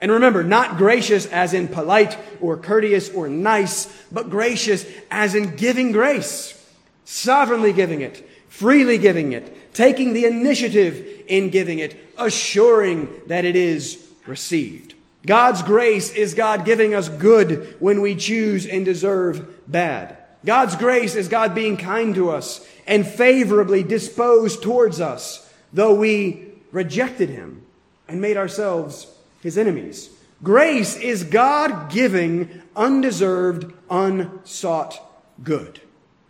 [0.02, 5.54] And remember, not gracious as in polite or courteous or nice, but gracious as in
[5.54, 6.60] giving grace,
[7.04, 13.54] sovereignly giving it, freely giving it, taking the initiative in giving it, assuring that it
[13.54, 14.94] is received.
[15.24, 20.16] God's grace is God giving us good when we choose and deserve bad.
[20.44, 26.48] God's grace is God being kind to us and favorably disposed towards us, though we
[26.72, 27.64] rejected Him
[28.08, 29.06] and made ourselves
[29.42, 30.11] His enemies.
[30.42, 34.98] Grace is God giving undeserved, unsought
[35.42, 35.81] good.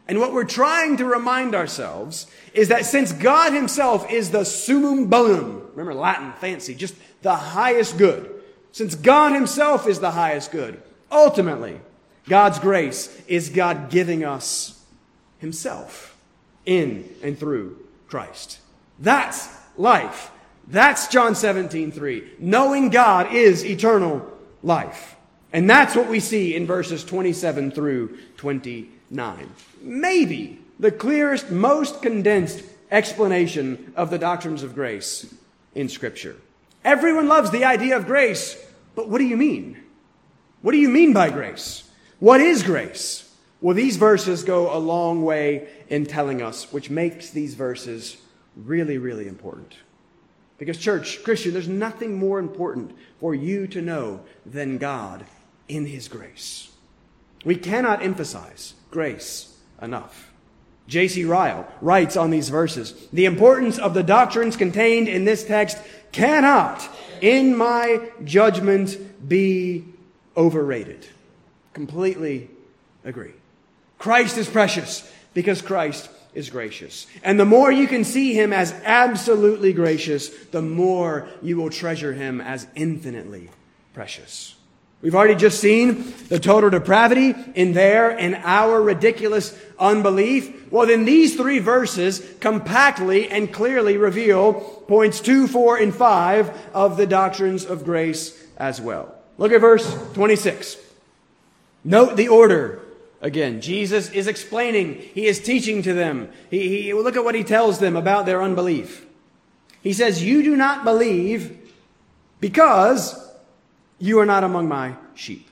[0.09, 5.07] And what we're trying to remind ourselves is that since God Himself is the summum
[5.07, 10.83] bonum, remember Latin, fancy, just the highest good, since God Himself is the highest good,
[11.11, 11.81] ultimately,
[12.29, 14.85] God's grace is God giving us
[15.38, 16.16] Himself
[16.66, 18.59] in and through Christ.
[18.98, 20.31] That's life.
[20.68, 22.33] That's John 17, 3.
[22.38, 24.27] Knowing God is eternal
[24.62, 25.16] life.
[25.53, 29.51] And that's what we see in verses 27 through 29.
[29.83, 35.33] Maybe the clearest, most condensed explanation of the doctrines of grace
[35.75, 36.37] in Scripture.
[36.85, 38.57] Everyone loves the idea of grace,
[38.94, 39.83] but what do you mean?
[40.62, 41.88] What do you mean by grace?
[42.18, 43.29] What is grace?
[43.61, 48.16] Well, these verses go a long way in telling us, which makes these verses
[48.57, 49.77] really, really important.
[50.62, 55.25] Because, church, Christian, there's nothing more important for you to know than God
[55.66, 56.70] in His grace.
[57.44, 60.31] We cannot emphasize grace enough.
[60.87, 61.25] J.C.
[61.25, 65.79] Ryle writes on these verses The importance of the doctrines contained in this text
[66.12, 66.88] cannot,
[67.20, 69.85] in my judgment, be
[70.37, 71.05] overrated.
[71.72, 72.48] Completely
[73.05, 73.35] agree.
[73.98, 77.07] Christ is precious because Christ is gracious.
[77.23, 82.12] And the more you can see him as absolutely gracious, the more you will treasure
[82.12, 83.51] him as infinitely
[83.95, 84.55] precious.
[85.03, 90.71] We've already just seen the total depravity in their and our ridiculous unbelief.
[90.71, 94.55] Well, then these three verses compactly and clearly reveal
[94.87, 99.12] points two, four, and five of the doctrines of grace as well.
[99.38, 100.77] Look at verse 26.
[101.83, 102.81] Note the order.
[103.22, 104.94] Again, Jesus is explaining.
[105.14, 106.28] He is teaching to them.
[106.50, 109.06] He, he, look at what he tells them about their unbelief.
[109.80, 111.56] He says, You do not believe
[112.40, 113.14] because
[114.00, 115.48] you are not among my sheep.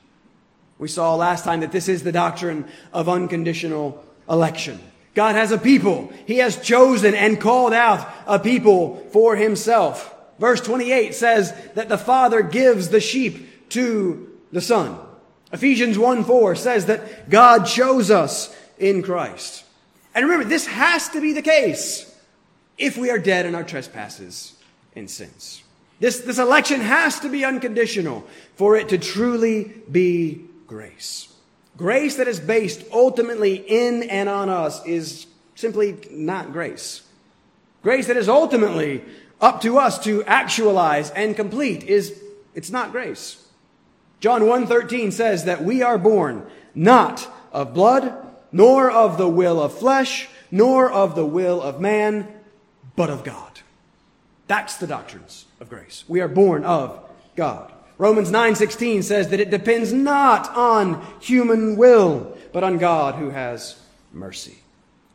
[0.79, 4.77] We saw last time that this is the doctrine of unconditional election.
[5.13, 6.11] God has a people.
[6.25, 10.13] He has chosen and called out a people for himself.
[10.39, 14.97] Verse 28 says that the Father gives the sheep to the Son.
[15.53, 19.65] Ephesians 1 4 says that God chose us in Christ.
[20.15, 22.07] And remember, this has to be the case
[22.77, 24.55] if we are dead in our trespasses
[24.95, 25.63] and sins.
[25.99, 31.31] This, this election has to be unconditional for it to truly be grace.
[31.77, 37.03] Grace that is based ultimately in and on us is simply not grace.
[37.83, 39.03] Grace that is ultimately
[39.39, 42.19] up to us to actualize and complete is
[42.53, 43.40] it's not grace.
[44.21, 48.13] John 1:13 says that we are born not of blood,
[48.51, 52.27] nor of the will of flesh, nor of the will of man,
[52.95, 53.59] but of God.
[54.47, 56.03] That's the doctrines of grace.
[56.07, 56.99] We are born of
[57.35, 57.71] God.
[57.97, 63.75] Romans 9:16 says that it depends not on human will, but on God who has
[64.13, 64.60] mercy.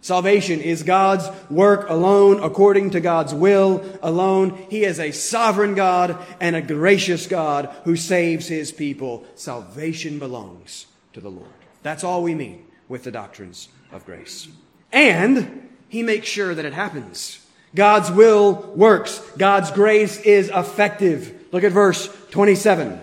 [0.06, 4.56] Salvation is God's work alone, according to God's will alone.
[4.70, 9.24] He is a sovereign God and a gracious God who saves his people.
[9.34, 11.50] Salvation belongs to the Lord.
[11.82, 14.46] That's all we mean with the doctrines of grace.
[14.92, 17.44] And he makes sure that it happens.
[17.74, 19.18] God's will works.
[19.36, 21.46] God's grace is effective.
[21.50, 23.00] Look at verse 27.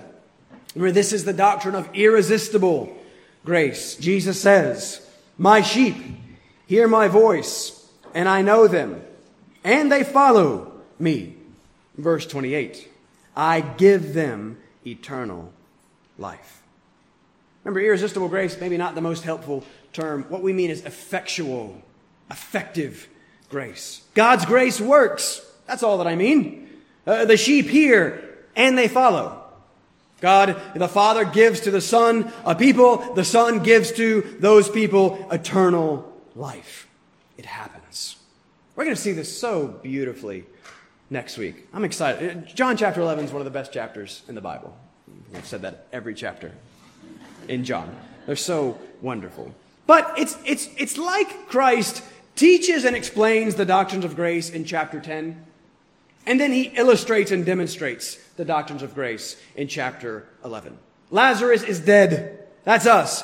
[0.75, 2.95] Remember, this is the doctrine of irresistible
[3.43, 3.97] grace.
[3.97, 5.05] Jesus says,
[5.37, 5.97] My sheep
[6.67, 9.01] hear my voice, and I know them,
[9.63, 11.35] and they follow me.
[11.97, 12.89] Verse 28
[13.35, 15.51] I give them eternal
[16.17, 16.61] life.
[17.63, 20.23] Remember, irresistible grace, maybe not the most helpful term.
[20.23, 21.81] What we mean is effectual,
[22.29, 23.07] effective
[23.49, 24.01] grace.
[24.13, 25.41] God's grace works.
[25.65, 26.69] That's all that I mean.
[27.07, 29.39] Uh, the sheep hear and they follow.
[30.19, 35.27] God, the Father gives to the Son a people, the Son gives to those people
[35.31, 36.87] eternal life.
[37.37, 38.17] It happens.
[38.75, 40.45] We're going to see this so beautifully
[41.09, 41.67] next week.
[41.73, 42.37] I'm excited.
[42.37, 44.75] Uh, John chapter 11 is one of the best chapters in the Bible.
[45.35, 46.51] I've said that every chapter
[47.47, 47.95] in John.
[48.25, 49.53] They're so wonderful.
[49.85, 52.03] But it's, it's, it's like Christ
[52.35, 55.45] teaches and explains the doctrines of grace in chapter 10,
[56.25, 60.77] and then he illustrates and demonstrates the doctrines of grace in chapter 11.
[61.11, 62.47] Lazarus is dead.
[62.63, 63.23] That's us.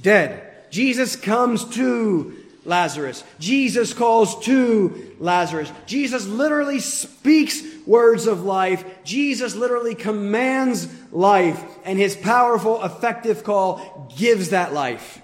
[0.00, 0.51] Dead.
[0.72, 3.22] Jesus comes to Lazarus.
[3.38, 5.70] Jesus calls to Lazarus.
[5.86, 8.84] Jesus literally speaks words of life.
[9.04, 15.20] Jesus literally commands life, and his powerful, effective call gives that life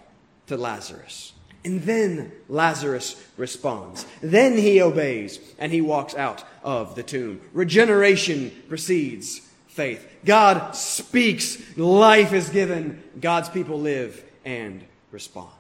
[0.49, 1.33] to Lazarus.
[1.65, 4.07] And then Lazarus responds.
[4.21, 7.41] Then he obeys and he walks out of the tomb.
[7.53, 10.07] Regeneration precedes faith.
[10.25, 15.51] God speaks, life is given, God's people live and respond.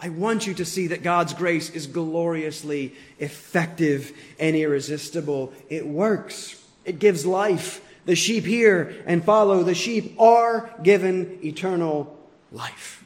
[0.00, 5.52] I want you to see that God's grace is gloriously effective and irresistible.
[5.68, 7.80] It works, it gives life.
[8.04, 9.62] The sheep hear and follow.
[9.62, 12.18] The sheep are given eternal
[12.50, 13.04] life.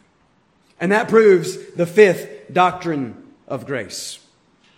[0.80, 4.18] And that proves the fifth doctrine of grace.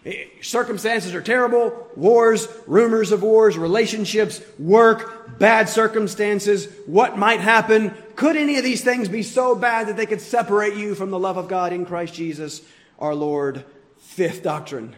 [0.04, 1.88] Eh, circumstances are terrible.
[1.96, 6.68] Wars, rumors of wars, relationships, work, bad circumstances.
[6.86, 7.94] What might happen?
[8.16, 11.18] Could any of these things be so bad that they could separate you from the
[11.18, 12.62] love of God in Christ Jesus,
[12.98, 13.64] our Lord?
[13.98, 14.96] Fifth doctrine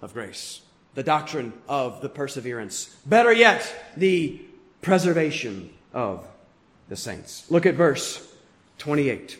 [0.00, 0.62] of grace.
[0.94, 2.96] The doctrine of the perseverance.
[3.06, 4.40] Better yet, the
[4.82, 6.26] preservation of
[6.88, 7.50] the saints.
[7.50, 8.26] Look at verse
[8.78, 9.38] 28.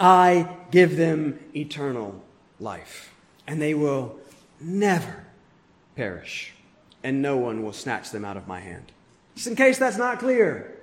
[0.00, 2.22] I give them eternal
[2.60, 3.12] life,
[3.48, 4.16] and they will
[4.60, 5.24] never
[5.96, 6.52] perish,
[7.02, 8.92] and no one will snatch them out of my hand.
[9.34, 10.78] Just in case that's not clear,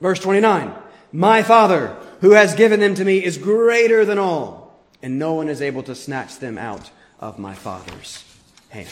[0.00, 0.72] Verse 29
[1.12, 5.48] My Father, who has given them to me, is greater than all, and no one
[5.48, 6.90] is able to snatch them out
[7.20, 8.24] of my Father's
[8.70, 8.88] hand.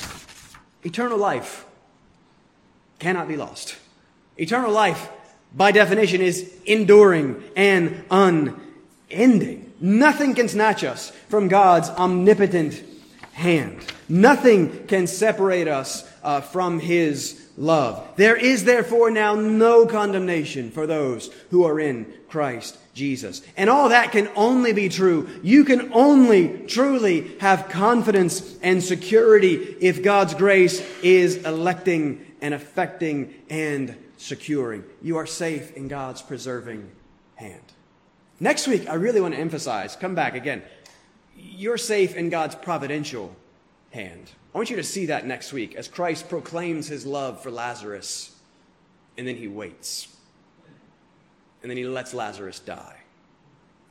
[0.82, 1.64] Eternal life
[2.98, 3.76] cannot be lost.
[4.36, 5.10] Eternal life,
[5.54, 9.72] by definition, is enduring and unending.
[9.80, 12.82] Nothing can snatch us from God's omnipotent
[13.34, 13.84] hand.
[14.08, 18.06] Nothing can separate us uh, from His love.
[18.16, 23.42] There is therefore now no condemnation for those who are in Christ Jesus.
[23.56, 25.28] And all that can only be true.
[25.42, 33.34] You can only truly have confidence and security if God's grace is electing and affecting
[33.50, 34.84] and securing.
[35.02, 36.90] You are safe in God's preserving
[37.34, 37.60] hand.
[38.40, 40.62] Next week, I really want to emphasize, come back again,
[41.36, 43.34] you're safe in God's providential
[43.90, 44.30] hand.
[44.54, 48.36] I want you to see that next week as Christ proclaims his love for Lazarus,
[49.16, 50.08] and then he waits.
[51.62, 52.96] And then he lets Lazarus die.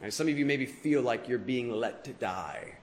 [0.01, 2.73] Now, some of you maybe feel like you're being let to die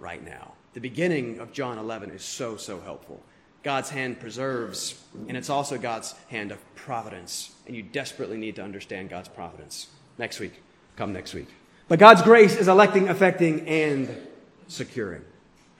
[0.00, 0.52] right now.
[0.74, 3.22] The beginning of John 11 is so, so helpful.
[3.62, 7.54] God's hand preserves, and it's also God's hand of providence.
[7.66, 9.88] And you desperately need to understand God's providence.
[10.18, 10.60] Next week.
[10.96, 11.48] Come next week.
[11.88, 14.08] But God's grace is electing, affecting, and
[14.68, 15.22] securing.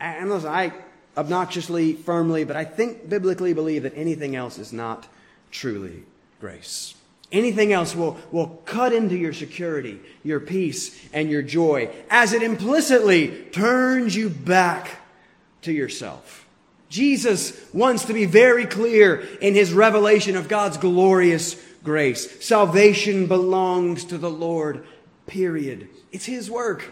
[0.01, 0.73] And listen, I
[1.17, 5.07] obnoxiously, firmly, but I think biblically believe that anything else is not
[5.51, 6.03] truly
[6.41, 6.95] grace.
[7.33, 12.43] Anything else will, will cut into your security, your peace, and your joy as it
[12.43, 15.01] implicitly turns you back
[15.63, 16.47] to yourself.
[16.89, 22.45] Jesus wants to be very clear in his revelation of God's glorious grace.
[22.45, 24.87] Salvation belongs to the Lord,
[25.27, 25.89] period.
[26.13, 26.85] It's his work,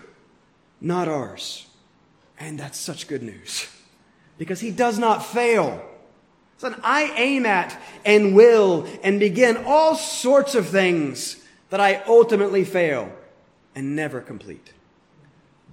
[0.81, 1.67] not ours.
[2.39, 3.69] And that's such good news
[4.39, 5.85] because he does not fail.
[6.59, 12.65] Son, I aim at and will and begin all sorts of things that I ultimately
[12.65, 13.13] fail
[13.75, 14.73] and never complete.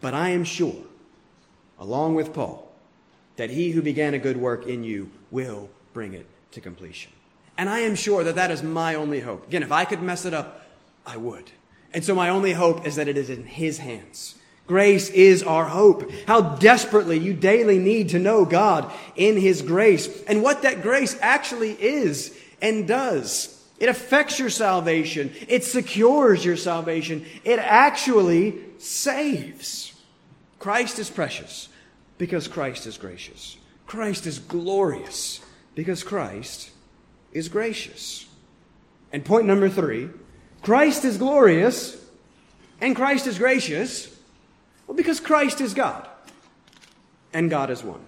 [0.01, 0.83] But I am sure,
[1.77, 2.71] along with Paul,
[3.35, 7.11] that he who began a good work in you will bring it to completion.
[7.57, 9.47] And I am sure that that is my only hope.
[9.47, 10.65] Again, if I could mess it up,
[11.05, 11.51] I would.
[11.93, 14.35] And so my only hope is that it is in his hands.
[14.69, 16.11] Grace is our hope.
[16.27, 21.17] How desperately you daily need to know God in His grace and what that grace
[21.21, 23.65] actually is and does.
[23.79, 25.33] It affects your salvation.
[25.47, 27.25] It secures your salvation.
[27.43, 29.99] It actually saves.
[30.59, 31.69] Christ is precious
[32.19, 33.57] because Christ is gracious.
[33.87, 36.69] Christ is glorious because Christ
[37.31, 38.27] is gracious.
[39.11, 40.09] And point number three
[40.61, 41.97] Christ is glorious
[42.81, 44.15] and Christ is gracious
[44.89, 46.07] well, because Christ is God,
[47.31, 48.01] and God is one.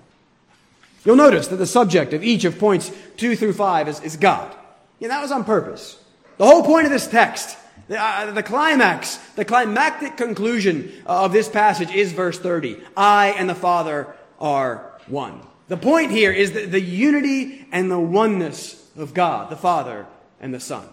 [1.06, 4.52] You'll notice that the subject of each of points two through five is, is God.
[4.98, 6.04] Yeah, that was on purpose.
[6.38, 7.56] The whole point of this text,
[7.88, 12.82] the, uh, the climax, the climactic conclusion of this passage is verse 30.
[12.98, 15.40] I and the Father are one.
[15.68, 20.08] The point here is the, the unity and the oneness of God, the Father
[20.40, 20.88] and the Son.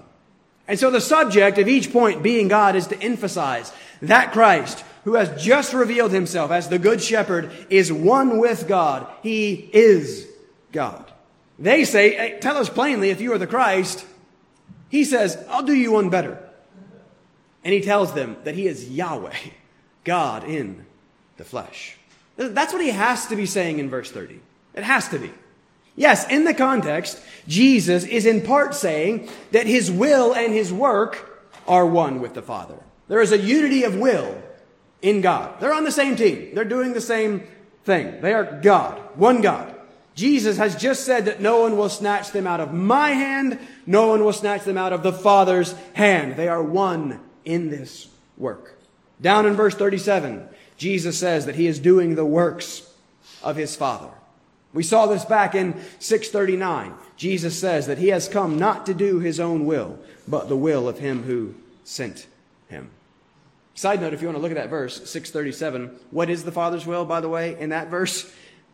[0.68, 5.14] And so the subject of each point being God is to emphasize that Christ, who
[5.14, 9.06] has just revealed himself as the Good Shepherd, is one with God.
[9.22, 10.28] He is
[10.70, 11.10] God.
[11.58, 14.04] They say, hey, tell us plainly if you are the Christ.
[14.90, 16.38] He says, I'll do you one better.
[17.64, 19.34] And he tells them that he is Yahweh,
[20.04, 20.86] God in
[21.38, 21.96] the flesh.
[22.36, 24.38] That's what he has to be saying in verse 30.
[24.74, 25.32] It has to be.
[25.98, 31.44] Yes, in the context, Jesus is in part saying that his will and his work
[31.66, 32.76] are one with the Father.
[33.08, 34.40] There is a unity of will
[35.02, 35.58] in God.
[35.58, 36.54] They're on the same team.
[36.54, 37.48] They're doing the same
[37.82, 38.20] thing.
[38.20, 39.74] They are God, one God.
[40.14, 44.06] Jesus has just said that no one will snatch them out of my hand, no
[44.06, 46.36] one will snatch them out of the Father's hand.
[46.36, 48.78] They are one in this work.
[49.20, 52.88] Down in verse 37, Jesus says that he is doing the works
[53.42, 54.10] of his Father.
[54.74, 56.94] We saw this back in 639.
[57.16, 60.88] Jesus says that he has come not to do his own will, but the will
[60.88, 61.54] of him who
[61.84, 62.26] sent
[62.68, 62.90] him.
[63.74, 66.86] Side note, if you want to look at that verse, 637, what is the Father's
[66.86, 68.30] will, by the way, in that verse?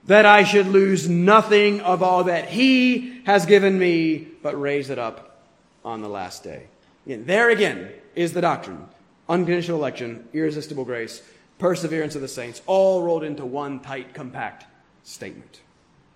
[0.07, 4.99] that I should lose nothing of all that he has given me, but raise it
[4.99, 5.43] up
[5.85, 6.67] on the last day.
[7.07, 8.87] There again is the doctrine.
[9.29, 11.23] Unconditional election, irresistible grace,
[11.59, 14.67] perseverance of the saints, all rolled into one tight, compact
[15.03, 15.61] statement.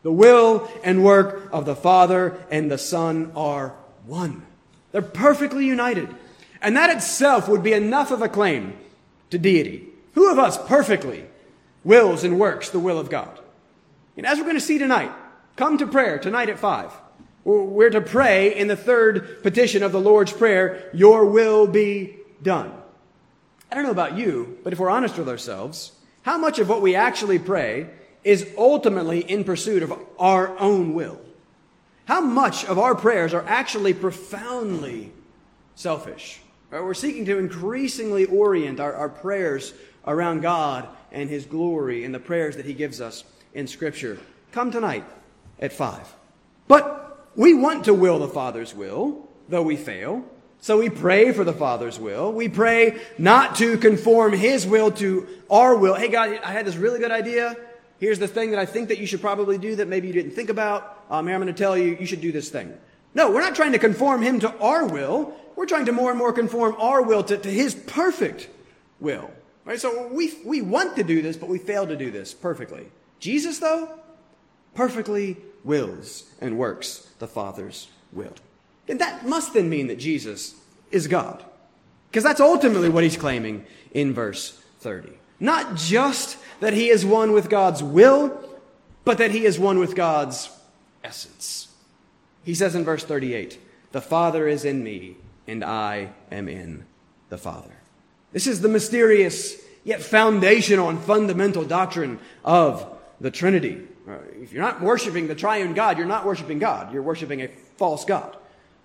[0.03, 3.75] The will and work of the Father and the Son are
[4.07, 4.43] one.
[4.93, 6.09] They're perfectly united.
[6.63, 8.77] And that itself would be enough of a claim
[9.31, 9.89] to deity.
[10.15, 11.27] Who of us perfectly
[11.85, 13.39] wills and works the will of God?
[14.17, 15.13] And as we're going to see tonight,
[15.57, 16.93] come to prayer tonight at 5.
[17.45, 22.73] We're to pray in the third petition of the Lord's Prayer, Your will be done.
[23.71, 25.93] I don't know about you, but if we're honest with ourselves,
[26.23, 27.89] how much of what we actually pray
[28.25, 31.21] is ultimately in pursuit of our own will?
[32.05, 35.13] How much of our prayers are actually profoundly
[35.75, 36.41] selfish?
[36.71, 39.75] We're seeking to increasingly orient our, our prayers
[40.07, 44.19] around God and His glory and the prayers that He gives us in Scripture.
[44.53, 45.05] Come tonight
[45.59, 46.15] at 5.
[46.67, 50.25] But we want to will the Father's will, though we fail.
[50.61, 52.33] So we pray for the Father's will.
[52.33, 55.95] We pray not to conform His will to our will.
[55.95, 57.57] Hey, God, I had this really good idea.
[57.99, 60.33] Here's the thing that I think that you should probably do that maybe you didn't
[60.33, 61.05] think about.
[61.11, 62.73] Um, here I'm going to tell you, you should do this thing.
[63.15, 65.35] No, we're not trying to conform Him to our will.
[65.57, 68.49] We're trying to more and more conform our will to, to His perfect
[69.01, 69.31] will.
[69.65, 69.81] Right?
[69.81, 72.87] So we, we want to do this, but we fail to do this perfectly.
[73.19, 73.99] Jesus, though,
[74.75, 78.35] perfectly wills and works the Father's will.
[78.89, 80.55] And that must then mean that Jesus
[80.91, 81.45] is God.
[82.11, 85.18] Because that's ultimately what he's claiming in verse 30.
[85.41, 88.45] Not just that he is one with God's will,
[89.05, 90.51] but that he is one with God's
[91.05, 91.69] essence.
[92.45, 93.59] He says in verse 38,
[93.93, 95.17] The Father is in me,
[95.47, 96.85] and I am in
[97.29, 97.77] the Father.
[98.33, 102.87] This is the mysterious yet foundational and fundamental doctrine of
[103.21, 103.83] the Trinity.
[104.09, 106.93] Uh, if you're not worshiping the triune God, you're not worshiping God.
[106.93, 108.37] You're worshiping a false God.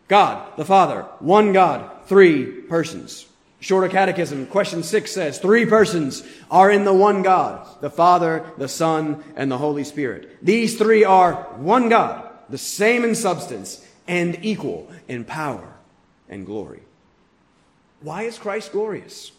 [0.08, 3.26] God, the Father, one God, three persons.
[3.64, 8.68] Shorter Catechism, question six says, three persons are in the one God, the Father, the
[8.68, 10.38] Son, and the Holy Spirit.
[10.42, 15.76] These three are one God, the same in substance, and equal in power
[16.28, 16.82] and glory.
[18.02, 19.32] Why is Christ glorious?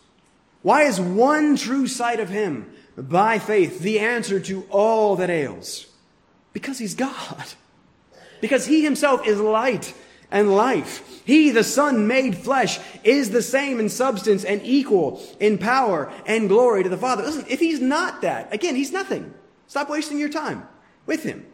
[0.62, 5.86] Why is one true sight of Him by faith the answer to all that ails?
[6.54, 7.44] Because he's God.
[8.40, 9.92] Because he himself is light
[10.30, 11.22] and life.
[11.24, 16.48] He, the Son made flesh, is the same in substance and equal in power and
[16.48, 17.22] glory to the Father.
[17.22, 19.32] Listen, if he's not that, again, he's nothing.
[19.66, 20.66] Stop wasting your time
[21.06, 21.46] with him.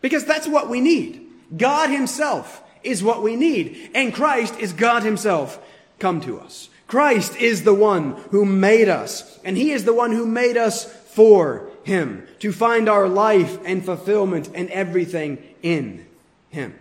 [0.00, 1.26] Because that's what we need.
[1.56, 3.90] God himself is what we need.
[3.94, 5.58] And Christ is God himself
[5.98, 6.68] come to us.
[6.86, 10.84] Christ is the one who made us, and He is the one who made us
[10.84, 16.06] for Him, to find our life and fulfillment and everything in
[16.50, 16.78] Him.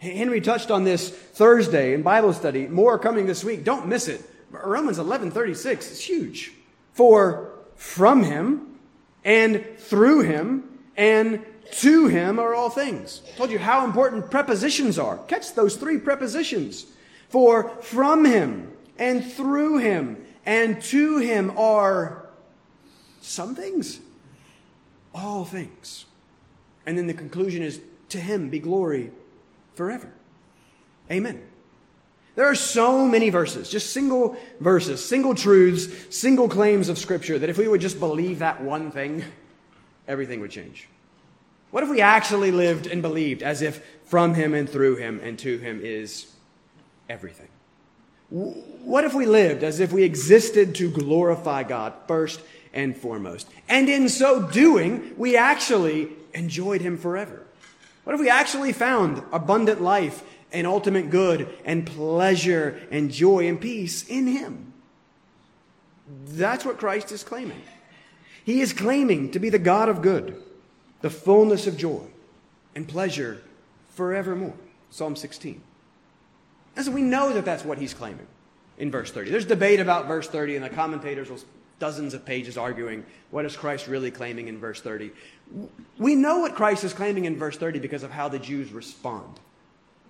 [0.00, 2.66] Henry touched on this Thursday in Bible study.
[2.66, 3.64] More coming this week.
[3.64, 4.22] Don't miss it.
[4.50, 6.52] Romans 11:36 is huge.
[6.94, 8.78] For from him
[9.24, 10.64] and through him
[10.96, 13.20] and to him are all things.
[13.28, 15.18] I told you how important prepositions are.
[15.28, 16.86] Catch those three prepositions.
[17.28, 22.26] For from him and through him and to him are
[23.20, 24.00] some things,
[25.14, 26.06] all things.
[26.86, 29.12] And then the conclusion is to him be glory
[29.80, 30.12] forever.
[31.10, 31.40] Amen.
[32.34, 37.48] There are so many verses, just single verses, single truths, single claims of Scripture that
[37.48, 39.24] if we would just believe that one thing,
[40.06, 40.86] everything would change.
[41.70, 45.38] What if we actually lived and believed as if from him and through him and
[45.38, 46.30] to him is
[47.08, 47.48] everything?
[48.28, 52.42] What if we lived as if we existed to glorify God first
[52.74, 53.48] and foremost?
[53.66, 57.46] And in so doing, we actually enjoyed him forever.
[58.10, 63.60] What if we actually found abundant life and ultimate good and pleasure and joy and
[63.60, 64.72] peace in him?
[66.26, 67.62] That's what Christ is claiming.
[68.44, 70.42] He is claiming to be the God of good,
[71.02, 72.02] the fullness of joy
[72.74, 73.44] and pleasure
[73.90, 74.56] forevermore.
[74.90, 75.62] Psalm 16.
[76.74, 78.26] And so we know that that's what he's claiming
[78.76, 79.30] in verse 30.
[79.30, 81.38] There's debate about verse 30, and the commentators will
[81.80, 85.10] dozens of pages arguing what is Christ really claiming in verse 30.
[85.98, 89.40] We know what Christ is claiming in verse 30 because of how the Jews respond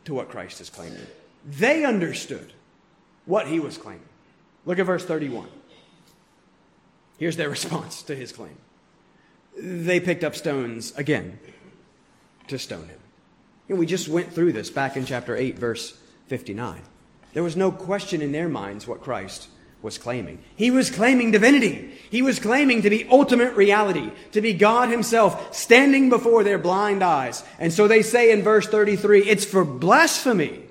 [0.04, 1.06] to what Christ is claiming.
[1.44, 2.52] They understood
[3.26, 4.04] what he was claiming.
[4.66, 5.48] Look at verse 31.
[7.18, 8.56] Here's their response to his claim.
[9.58, 11.38] They picked up stones again
[12.48, 12.98] to stone him.
[13.68, 16.80] And we just went through this back in chapter 8, verse 59.
[17.32, 19.48] There was no question in their minds what Christ
[19.82, 20.42] was claiming.
[20.56, 21.92] He was claiming divinity.
[22.10, 27.02] He was claiming to be ultimate reality, to be God Himself standing before their blind
[27.02, 27.42] eyes.
[27.58, 30.64] And so they say in verse 33 it's for blasphemy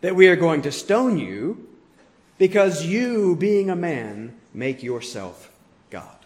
[0.00, 1.68] that we are going to stone you
[2.38, 5.50] because you, being a man, make yourself
[5.90, 6.16] God.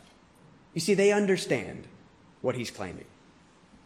[0.74, 1.86] You see, they understand
[2.42, 3.07] what He's claiming,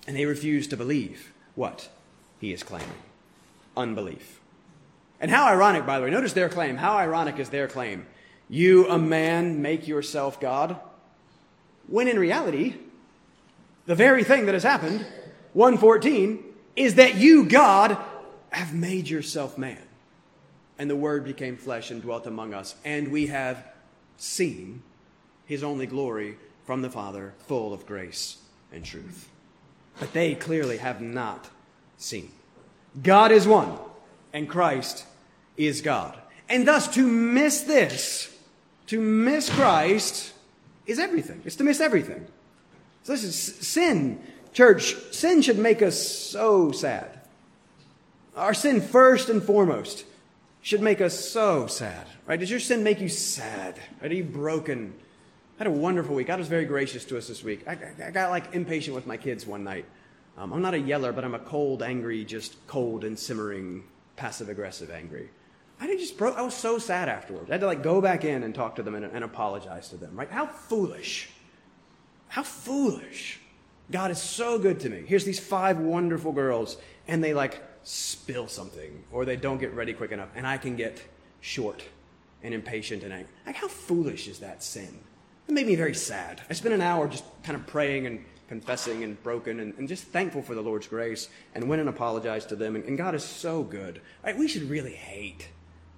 [0.07, 1.89] and they refuse to believe what
[2.41, 2.89] He is claiming
[3.77, 4.40] unbelief.
[5.21, 6.77] And how ironic, by the way, notice their claim.
[6.77, 8.07] How ironic is their claim?
[8.49, 10.77] You, a man, make yourself God.
[11.87, 12.75] When in reality,
[13.87, 15.05] the very thing that has happened,
[15.53, 16.43] 114,
[16.77, 17.99] is that you, God,
[18.51, 19.79] have made yourself man.
[20.79, 22.75] And the Word became flesh and dwelt among us.
[22.85, 23.63] And we have
[24.17, 24.83] seen
[25.45, 28.39] his only glory from the Father, full of grace
[28.73, 29.29] and truth.
[29.99, 31.51] But they clearly have not
[31.99, 32.31] seen.
[33.03, 33.77] God is one,
[34.33, 35.05] and Christ
[35.67, 36.17] is God.
[36.49, 38.37] And thus, to miss this,
[38.89, 40.33] to miss Christ,
[40.87, 41.43] is everything.
[41.45, 42.27] It's to miss everything.
[43.05, 44.21] So this is sin,
[44.53, 44.97] church.
[45.13, 47.21] Sin should make us so sad.
[48.37, 50.05] Our sin, first and foremost,
[50.63, 52.07] should make us so sad.
[52.27, 52.39] Right?
[52.39, 53.79] Does your sin make you sad?
[54.01, 54.11] Right?
[54.11, 54.95] Are you broken?
[55.59, 56.27] I had a wonderful week.
[56.27, 57.67] God was very gracious to us this week.
[57.69, 59.85] I, I got like impatient with my kids one night.
[60.37, 63.85] Um, I'm not a yeller, but I'm a cold, angry, just cold and simmering,
[64.17, 65.29] passive aggressive angry.
[65.81, 66.37] I just broke.
[66.37, 67.51] I was so sad afterwards.
[67.51, 69.97] I had to like go back in and talk to them and, and apologize to
[69.97, 70.15] them.
[70.15, 70.31] Right?
[70.31, 71.31] How foolish!
[72.29, 73.41] How foolish!
[73.91, 75.03] God is so good to me.
[75.07, 76.77] Here's these five wonderful girls,
[77.09, 80.77] and they like spill something, or they don't get ready quick enough, and I can
[80.77, 81.03] get
[81.41, 81.83] short
[82.43, 83.33] and impatient and angry.
[83.47, 84.99] Like, how foolish is that sin?
[85.49, 86.43] It made me very sad.
[86.49, 90.05] I spent an hour just kind of praying and confessing and broken and, and just
[90.05, 92.77] thankful for the Lord's grace and went and apologized to them.
[92.77, 94.01] And, and God is so good.
[94.25, 94.37] Right?
[94.37, 95.49] We should really hate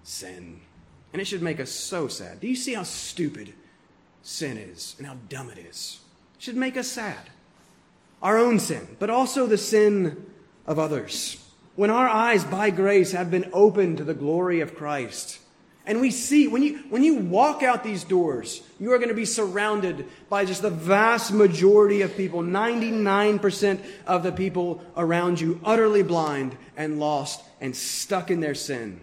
[0.03, 0.61] sin.
[1.12, 2.40] And it should make us so sad.
[2.40, 3.53] Do you see how stupid
[4.22, 6.00] sin is and how dumb it is?
[6.36, 7.30] It should make us sad.
[8.22, 10.26] Our own sin, but also the sin
[10.66, 11.38] of others.
[11.74, 15.40] When our eyes, by grace, have been opened to the glory of Christ,
[15.84, 19.14] and we see, when you, when you walk out these doors, you are going to
[19.14, 25.61] be surrounded by just the vast majority of people, 99% of the people around you,
[25.64, 29.00] utterly blind and lost and stuck in their sin.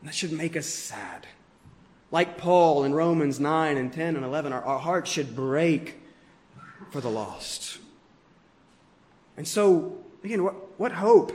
[0.00, 1.26] And that should make us sad.
[2.10, 6.00] Like Paul in Romans 9 and 10 and 11, our, our hearts should break
[6.90, 7.78] for the lost.
[9.36, 11.32] And so, again, what, what hope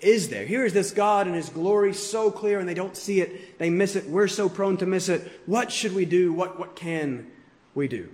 [0.00, 0.44] is there?
[0.44, 3.58] Here is this God and His glory so clear, and they don't see it.
[3.58, 4.06] They miss it.
[4.06, 5.40] We're so prone to miss it.
[5.46, 6.32] What should we do?
[6.32, 7.30] What, what can
[7.74, 8.10] we do?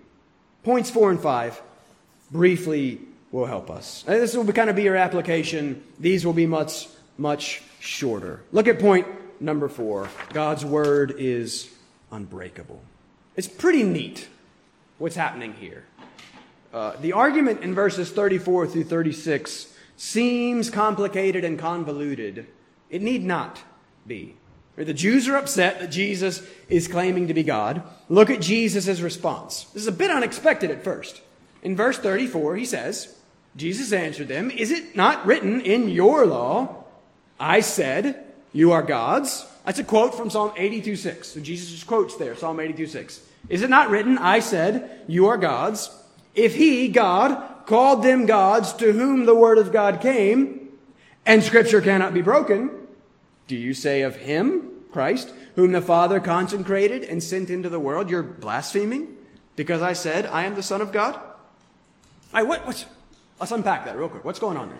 [0.62, 1.60] Points four and five
[2.30, 3.00] briefly
[3.32, 4.04] will help us.
[4.06, 5.82] This will kind of be your application.
[5.98, 8.42] These will be much, much shorter.
[8.52, 9.06] Look at point
[9.40, 11.70] number four God's word is
[12.10, 12.80] unbreakable.
[13.36, 14.28] It's pretty neat
[14.98, 15.84] what's happening here.
[16.72, 22.46] Uh, the argument in verses 34 through 36 seems complicated and convoluted.
[22.90, 23.62] It need not
[24.06, 24.36] be.
[24.76, 27.82] The Jews are upset that Jesus is claiming to be God.
[28.08, 29.64] Look at Jesus' response.
[29.74, 31.20] This is a bit unexpected at first.
[31.62, 33.14] In verse 34, he says,
[33.56, 36.84] Jesus answered them, Is it not written in your law,
[37.38, 39.46] I said, you are gods.
[39.64, 41.28] That's a quote from Psalm 82 6.
[41.28, 43.26] So Jesus just quotes there, Psalm 82 6.
[43.48, 45.90] Is it not written, I said, you are gods?
[46.34, 50.68] If he, God, called them gods to whom the word of God came,
[51.26, 52.70] and scripture cannot be broken,
[53.46, 58.10] do you say of him, Christ, whom the Father consecrated and sent into the world,
[58.10, 59.16] you're blaspheming?
[59.56, 61.18] Because I said, I am the Son of God?
[62.32, 62.86] I, what, what,
[63.40, 64.24] Let's unpack that real quick.
[64.24, 64.78] What's going on there?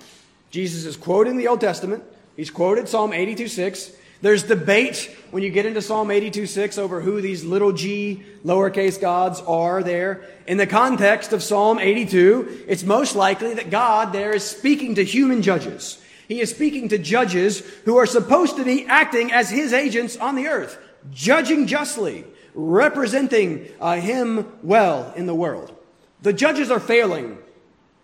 [0.51, 2.05] Jesus is quoting the Old Testament.
[2.37, 3.93] He's quoted Psalm 82 6.
[4.23, 9.01] There's debate when you get into Psalm 82 6 over who these little g lowercase
[9.01, 10.23] gods are there.
[10.47, 15.05] In the context of Psalm 82, it's most likely that God there is speaking to
[15.05, 16.03] human judges.
[16.29, 20.37] He is speaking to judges who are supposed to be acting as his agents on
[20.37, 20.79] the earth,
[21.11, 22.25] judging justly,
[22.55, 25.75] representing uh, him well in the world.
[26.23, 27.39] The judges are failing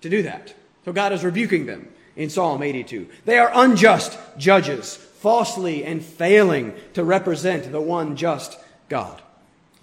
[0.00, 0.54] to do that.
[0.84, 3.08] So God is rebuking them in Psalm 82.
[3.24, 8.58] They are unjust judges, falsely and failing to represent the one just
[8.88, 9.20] God.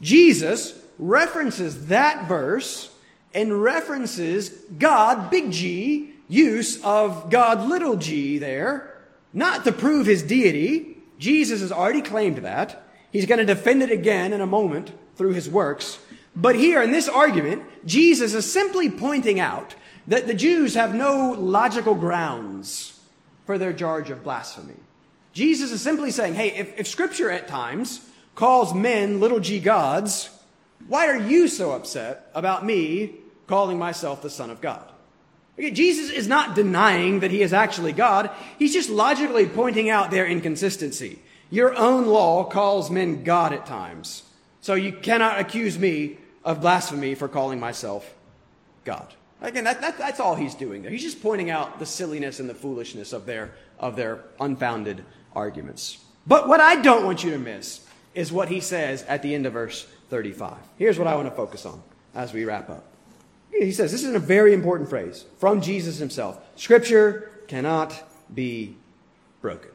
[0.02, 2.92] Jesus references that verse
[3.34, 8.98] and references God, big G, use of God, little g there,
[9.34, 10.98] not to prove his deity.
[11.18, 12.84] Jesus has already claimed that.
[13.12, 16.00] He's going to defend it again in a moment through his works.
[16.36, 19.76] But here in this argument, Jesus is simply pointing out
[20.08, 23.00] that the Jews have no logical grounds
[23.46, 24.76] for their charge of blasphemy.
[25.34, 30.30] Jesus is simply saying, hey, if, if Scripture at times calls men little g gods,
[30.88, 33.16] why are you so upset about me
[33.48, 34.84] calling myself the Son of God?
[35.58, 38.32] Okay, Jesus is not denying that he is actually God.
[38.58, 41.20] He's just logically pointing out their inconsistency.
[41.50, 44.24] Your own law calls men God at times.
[44.62, 48.14] So you cannot accuse me of blasphemy for calling myself
[48.86, 49.14] God.
[49.44, 50.92] Again, that, that, that's all he's doing there.
[50.92, 55.04] He's just pointing out the silliness and the foolishness of their, of their unfounded
[55.36, 55.98] arguments.
[56.26, 57.86] But what I don't want you to miss
[58.16, 60.56] is what he says at the end of verse 35.
[60.78, 61.84] Here's what I want to focus on
[62.16, 62.86] as we wrap up.
[63.52, 66.40] He says, this is a very important phrase from Jesus himself.
[66.56, 68.02] Scripture cannot
[68.34, 68.78] be
[69.42, 69.72] broken.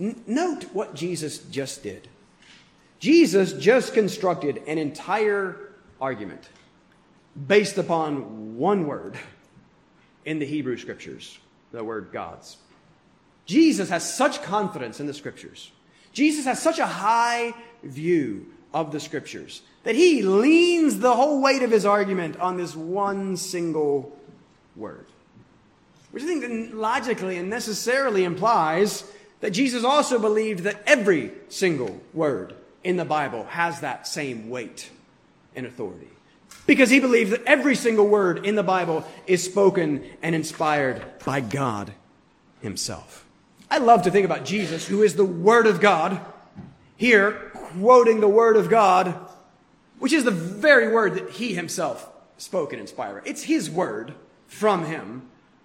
[0.00, 2.08] N- note what Jesus just did.
[2.98, 6.48] Jesus just constructed an entire argument
[7.46, 9.16] based upon one word
[10.24, 11.38] in the Hebrew scriptures,
[11.72, 12.56] the word gods.
[13.46, 15.70] Jesus has such confidence in the scriptures.
[16.12, 21.62] Jesus has such a high view of the scriptures that he leans the whole weight
[21.62, 24.18] of his argument on this one single
[24.76, 25.06] word.
[26.10, 29.04] Which I think logically and necessarily implies
[29.40, 34.90] that Jesus also believed that every single word in the Bible has that same weight
[35.54, 36.08] and authority
[36.68, 41.40] because he believed that every single word in the Bible is spoken and inspired by
[41.40, 41.94] God
[42.60, 43.26] himself.
[43.70, 46.20] I love to think about Jesus, who is the Word of God,
[46.98, 49.18] here quoting the Word of God,
[49.98, 52.06] which is the very word that he himself
[52.36, 53.22] spoke and inspired.
[53.24, 54.14] It's his word
[54.46, 55.22] from him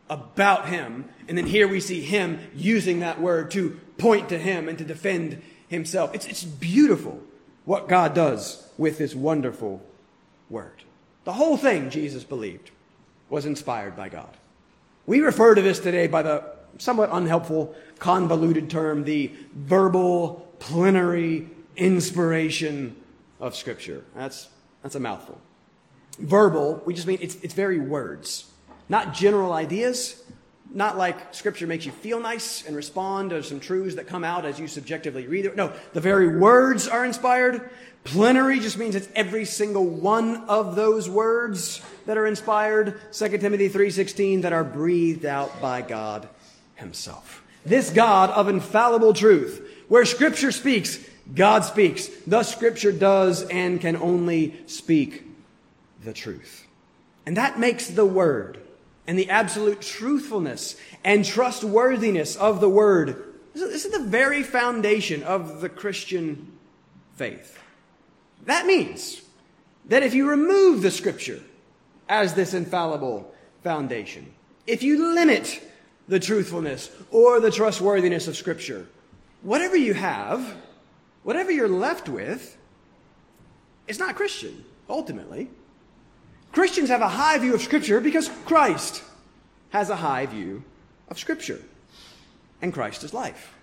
[0.10, 1.10] about him.
[1.28, 4.86] And then here we see him using that word to point to him and to
[4.86, 6.16] defend himself.
[6.16, 7.22] It's, it's beautiful
[7.66, 9.86] what God does with this wonderful
[10.50, 10.84] word.
[11.24, 12.72] The whole thing, Jesus believed,
[13.30, 14.30] was inspired by God.
[15.06, 16.44] We refer to this today by the
[16.78, 22.96] somewhat unhelpful, convoluted term, the verbal, plenary inspiration
[23.40, 24.04] of Scripture.
[24.16, 24.50] That's,
[24.82, 25.40] that's a mouthful.
[26.20, 28.50] Verbal, we just mean it's, it's very words,
[28.90, 30.24] not general ideas,
[30.72, 34.46] not like Scripture makes you feel nice and respond to some truths that come out
[34.46, 35.56] as you subjectively read it.
[35.56, 37.70] No, the very words are inspired.
[38.04, 43.00] Plenary just means it's every single one of those words that are inspired.
[43.12, 46.28] 2 Timothy 3:16 that are breathed out by God
[46.76, 47.42] himself.
[47.66, 51.00] This God of infallible truth, where scripture speaks,
[51.34, 52.10] God speaks.
[52.28, 55.24] Thus scripture does and can only speak
[56.04, 56.66] the truth.
[57.26, 58.60] And that makes the word
[59.08, 60.76] and the absolute truthfulness
[61.06, 63.24] and trustworthiness of the word.
[63.54, 66.52] This is the very foundation of the Christian
[67.16, 67.60] faith.
[68.46, 69.22] That means
[69.86, 71.42] that if you remove the scripture
[72.10, 73.34] as this infallible
[73.64, 74.34] foundation,
[74.68, 75.62] if you limit
[76.08, 78.88] the truthfulness or the trustworthiness of scripture,
[79.42, 80.56] whatever you have,
[81.24, 82.58] whatever you're left with,
[83.88, 85.50] is not Christian, ultimately.
[86.52, 89.04] Christians have a high view of Scripture because Christ
[89.72, 90.64] has a high view
[91.10, 91.60] of Scripture.
[92.62, 93.56] And Christ is life.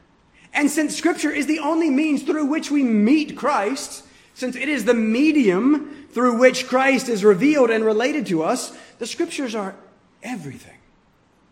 [0.53, 4.05] And since Scripture is the only means through which we meet Christ,
[4.35, 9.07] since it is the medium through which Christ is revealed and related to us, the
[9.07, 9.74] Scriptures are
[10.22, 10.78] everything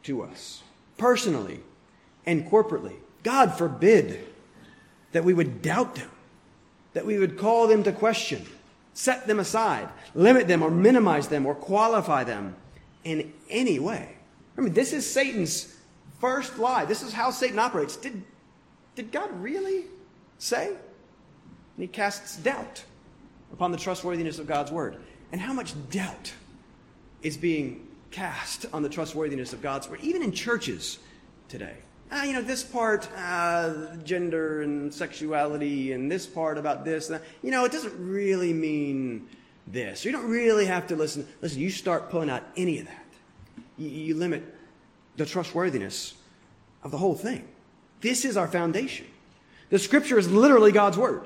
[0.04, 0.62] to us,
[0.96, 1.60] personally
[2.26, 2.96] and corporately.
[3.22, 4.24] God forbid
[5.12, 6.10] that we would doubt them,
[6.92, 8.46] that we would call them to question
[8.98, 12.56] set them aside, limit them, or minimize them, or qualify them
[13.04, 14.16] in any way.
[14.56, 15.76] I mean, this is Satan's
[16.20, 16.84] first lie.
[16.84, 17.94] This is how Satan operates.
[17.94, 18.24] Did,
[18.96, 19.84] did God really
[20.38, 20.74] say?
[21.78, 22.82] And he casts doubt
[23.52, 24.96] upon the trustworthiness of God's word.
[25.30, 26.32] And how much doubt
[27.22, 30.98] is being cast on the trustworthiness of God's word, even in churches
[31.48, 31.76] today.
[32.10, 37.22] Ah, you know, this part, uh, gender and sexuality, and this part about this, that,
[37.44, 39.28] you know, it doesn't really mean
[39.68, 40.04] this.
[40.04, 41.28] You don't really have to listen.
[41.40, 43.06] Listen, you start pulling out any of that,
[43.76, 44.42] you, you limit
[45.16, 46.14] the trustworthiness
[46.82, 47.46] of the whole thing.
[48.00, 49.06] This is our foundation.
[49.70, 51.24] The scripture is literally God's word.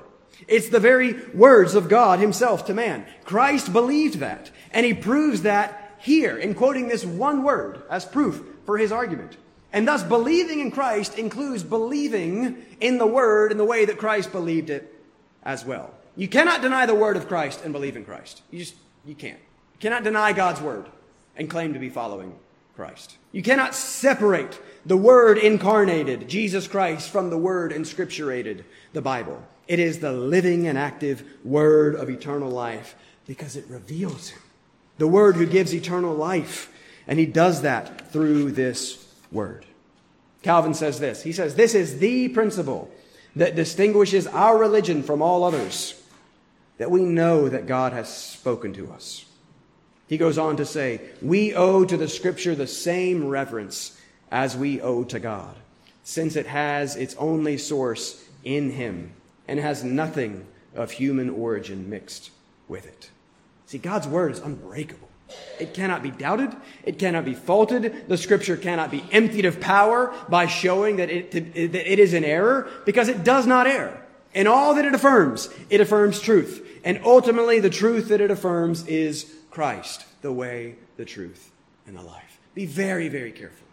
[0.49, 3.07] It's the very words of God himself to man.
[3.25, 8.43] Christ believed that, and he proves that here in quoting this one word as proof
[8.67, 9.37] for his argument.
[9.73, 14.31] And thus, believing in Christ includes believing in the Word in the way that Christ
[14.31, 15.03] believed it
[15.43, 15.95] as well.
[16.15, 18.43] You cannot deny the Word of Christ and believe in Christ.
[18.51, 18.75] You just,
[19.07, 19.39] you can't.
[19.39, 20.87] You cannot deny God's Word
[21.37, 22.35] and claim to be following
[22.77, 23.17] Christ.
[23.33, 29.43] You cannot separate the Word incarnated, Jesus Christ, from the Word inscripturated, the Bible.
[29.69, 32.95] It is the living and active Word of eternal life
[33.27, 34.41] because it reveals Him.
[34.99, 36.73] The Word who gives eternal life.
[37.07, 39.67] And He does that through this word.
[40.43, 41.23] Calvin says this.
[41.23, 42.91] He says, This is the principle
[43.35, 46.01] that distinguishes our religion from all others,
[46.79, 49.25] that we know that God has spoken to us.
[50.09, 53.99] He goes on to say, We owe to the Scripture the same reverence
[54.31, 55.55] as we owe to God,
[56.05, 59.13] since it has its only source in Him
[59.53, 62.31] and has nothing of human origin mixed
[62.69, 63.11] with it.
[63.67, 65.11] See, God's Word is unbreakable.
[65.61, 66.57] It cannot be doubted.
[66.85, 68.09] It cannot be faulted.
[68.09, 72.25] The scripture cannot be emptied of power by showing that it, that it is in
[72.25, 74.03] error because it does not err.
[74.33, 76.67] In all that it affirms, it affirms truth.
[76.83, 81.51] And ultimately, the truth that it affirms is Christ, the way, the truth,
[81.87, 82.41] and the life.
[82.55, 83.67] Be very, very careful.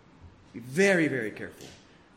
[0.52, 1.70] Be very, very careful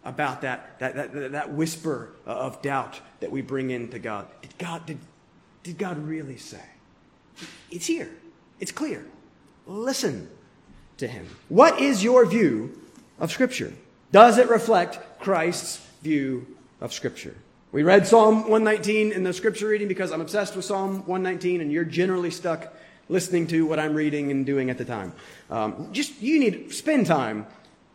[0.04, 4.26] about that, that, that, that whisper of doubt that we bring into God.
[4.40, 4.98] Did God, did,
[5.62, 6.62] did God really say?
[7.70, 8.10] It's here.
[8.60, 9.04] It's clear.
[9.66, 10.28] Listen
[10.98, 11.26] to him.
[11.48, 12.80] What is your view
[13.18, 13.72] of Scripture?
[14.10, 16.46] Does it reflect Christ's view
[16.80, 17.34] of Scripture?
[17.70, 21.72] We read Psalm 119 in the Scripture reading because I'm obsessed with Psalm 119, and
[21.72, 22.74] you're generally stuck
[23.08, 25.12] listening to what I'm reading and doing at the time.
[25.50, 27.46] Um, just you need to spend time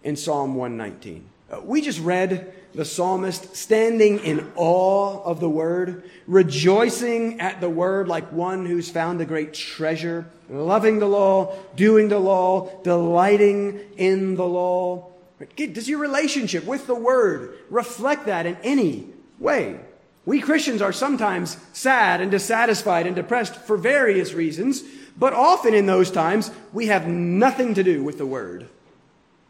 [0.04, 1.24] in Psalm 119.
[1.50, 7.70] Uh, we just read the psalmist standing in awe of the word, rejoicing at the
[7.70, 13.80] word like one who's found a great treasure, loving the law, doing the law, delighting
[13.98, 15.10] in the law.
[15.56, 19.08] Does your relationship with the word reflect that in any
[19.40, 19.80] way?
[20.26, 24.84] We Christians are sometimes sad and dissatisfied and depressed for various reasons,
[25.18, 28.68] but often in those times we have nothing to do with the word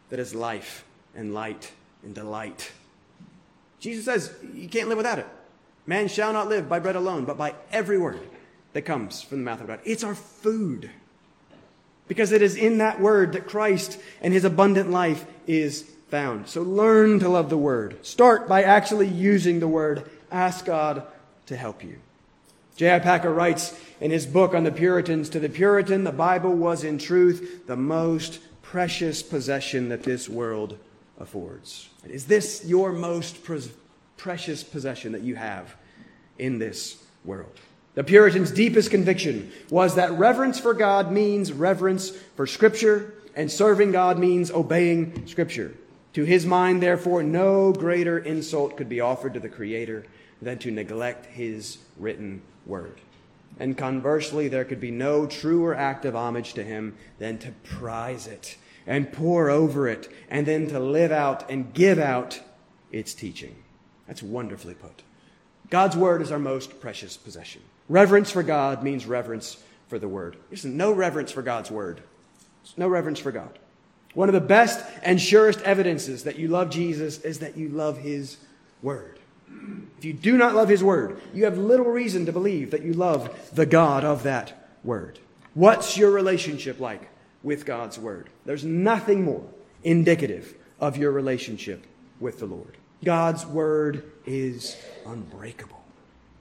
[0.09, 0.85] that is life
[1.15, 1.71] and light
[2.03, 2.71] and delight.
[3.79, 5.27] Jesus says you can't live without it.
[5.85, 8.19] Man shall not live by bread alone, but by every word
[8.73, 9.79] that comes from the mouth of God.
[9.85, 10.91] It's our food.
[12.07, 16.47] Because it is in that word that Christ and his abundant life is found.
[16.47, 18.05] So learn to love the word.
[18.05, 20.09] Start by actually using the word.
[20.31, 21.03] Ask God
[21.47, 21.99] to help you.
[22.75, 22.99] J.I.
[22.99, 26.97] Packer writes in his book on the Puritans To the Puritan, the Bible was in
[26.97, 30.77] truth the most precious possession that this world
[31.19, 31.89] affords.
[32.07, 33.71] Is this your most pre-
[34.17, 35.75] precious possession that you have
[36.37, 37.59] in this world?
[37.95, 43.91] The Puritans' deepest conviction was that reverence for God means reverence for Scripture, and serving
[43.91, 45.73] God means obeying Scripture.
[46.13, 50.05] To his mind, therefore, no greater insult could be offered to the Creator
[50.41, 53.01] than to neglect his written word.
[53.59, 58.27] And conversely, there could be no truer act of homage to him than to prize
[58.27, 58.57] it
[58.87, 62.39] and pore over it, and then to live out and give out
[62.91, 63.55] its teaching.
[64.07, 65.03] That's wonderfully put.
[65.69, 67.61] God's word is our most precious possession.
[67.89, 70.37] Reverence for God means reverence for the word.
[70.49, 72.01] There's no reverence for God's word.
[72.63, 73.59] There's no reverence for God.
[74.13, 77.99] One of the best and surest evidences that you love Jesus is that you love
[77.99, 78.37] his
[78.81, 79.19] word.
[79.97, 82.93] If you do not love his word, you have little reason to believe that you
[82.93, 85.19] love the God of that word.
[85.53, 87.09] What's your relationship like
[87.47, 88.29] with God's word?
[88.45, 89.45] There's nothing more
[89.81, 91.87] indicative of your relationship
[92.19, 92.77] with the Lord.
[93.05, 94.75] God's word is
[95.05, 95.81] unbreakable.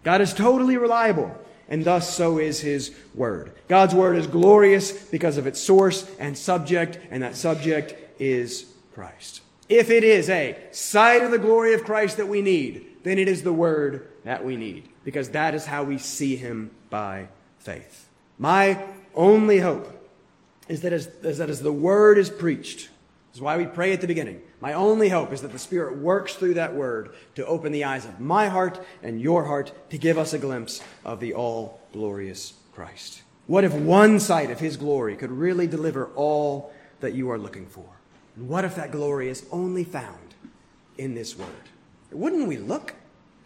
[0.03, 1.33] God is totally reliable,
[1.69, 3.53] and thus so is his word.
[3.69, 9.43] God's word is glorious because of its source and subject, and that subject is Christ.
[9.69, 13.29] If it is a sight of the glory of Christ that we need, then it
[13.29, 17.29] is the word that we need, because that is how we see him by
[17.61, 18.09] faith.
[18.39, 18.83] My
[19.15, 19.96] only hope
[20.69, 22.89] is that as, is that as the word is preached,
[23.37, 24.41] is why we pray at the beginning.
[24.61, 28.07] My only hope is that the Spirit works through that word to open the eyes
[28.07, 32.55] of my heart and your heart to give us a glimpse of the all glorious
[32.73, 33.23] Christ.
[33.47, 37.67] What if one sight of his glory could really deliver all that you are looking
[37.67, 37.85] for?
[38.37, 40.35] And what if that glory is only found
[40.97, 41.49] in this word?
[42.11, 42.95] Wouldn't we look?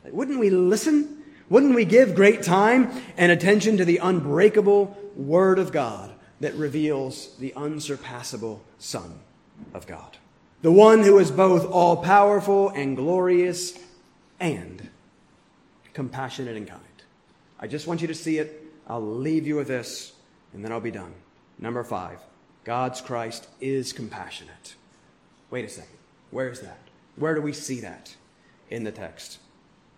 [0.05, 1.25] Wouldn't we listen?
[1.49, 6.10] Wouldn't we give great time and attention to the unbreakable word of God
[6.41, 9.21] that reveals the unsurpassable Son
[9.75, 10.17] of God?
[10.63, 13.79] The one who is both all powerful and glorious
[14.39, 14.89] and
[15.95, 16.81] compassionate and kind.
[17.59, 18.65] I just want you to see it.
[18.87, 20.13] I'll leave you with this,
[20.53, 21.15] and then I'll be done.
[21.59, 22.19] Number five
[22.65, 24.75] God's Christ is compassionate.
[25.51, 25.97] Wait a second.
[26.31, 26.79] Where is that?
[27.17, 28.15] Where do we see that
[28.71, 29.39] in the text?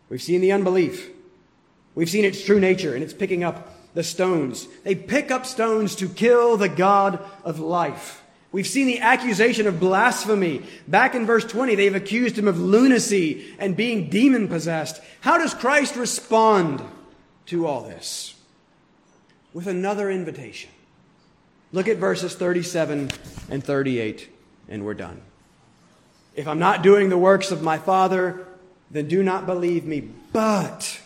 [0.09, 1.11] We've seen the unbelief.
[1.95, 4.67] We've seen its true nature, and it's picking up the stones.
[4.85, 8.23] They pick up stones to kill the God of life.
[8.53, 10.65] We've seen the accusation of blasphemy.
[10.87, 15.01] Back in verse 20, they've accused him of lunacy and being demon possessed.
[15.23, 16.83] How does Christ respond
[17.47, 18.35] to all this?
[19.55, 20.71] With another invitation.
[21.73, 23.11] Look at verses 37
[23.51, 24.29] and 38,
[24.69, 25.23] and we're done.
[26.35, 28.47] If I'm not doing the works of my Father,
[28.91, 30.01] then do not believe me.
[30.33, 31.01] But,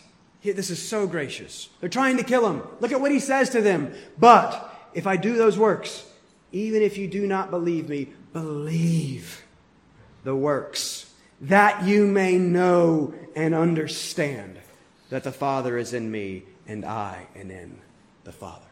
[0.52, 1.68] this is so gracious.
[1.80, 2.62] They're trying to kill him.
[2.80, 3.92] Look at what he says to them.
[4.18, 6.06] But, if I do those works,
[6.52, 9.42] even if you do not believe me, believe
[10.24, 14.58] the works, that you may know and understand
[15.10, 17.78] that the Father is in me and I am in
[18.24, 18.65] the Father.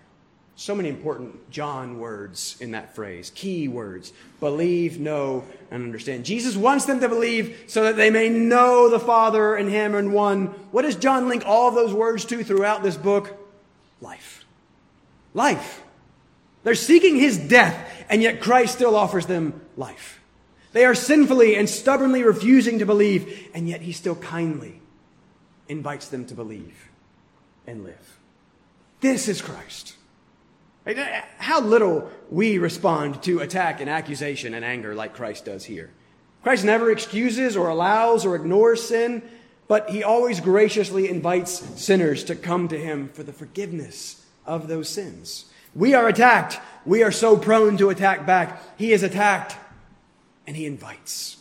[0.57, 4.13] So many important John words in that phrase, key words.
[4.39, 6.25] Believe, know, and understand.
[6.25, 10.13] Jesus wants them to believe so that they may know the Father and Him in
[10.13, 10.47] one.
[10.71, 13.37] What does John link all those words to throughout this book?
[14.01, 14.45] Life.
[15.33, 15.83] Life.
[16.63, 20.21] They're seeking His death, and yet Christ still offers them life.
[20.73, 24.81] They are sinfully and stubbornly refusing to believe, and yet He still kindly
[25.69, 26.91] invites them to believe
[27.67, 28.19] and live.
[29.01, 29.97] This is Christ.
[31.39, 35.91] How little we respond to attack and accusation and anger like Christ does here.
[36.43, 39.23] Christ never excuses or allows or ignores sin,
[39.67, 44.91] but he always graciously invites sinners to come to him for the forgiveness of those
[44.91, 45.47] sins.
[45.75, 46.61] We are attacked.
[46.85, 48.61] We are so prone to attack back.
[48.77, 49.57] He is attacked
[50.47, 51.39] and he invites.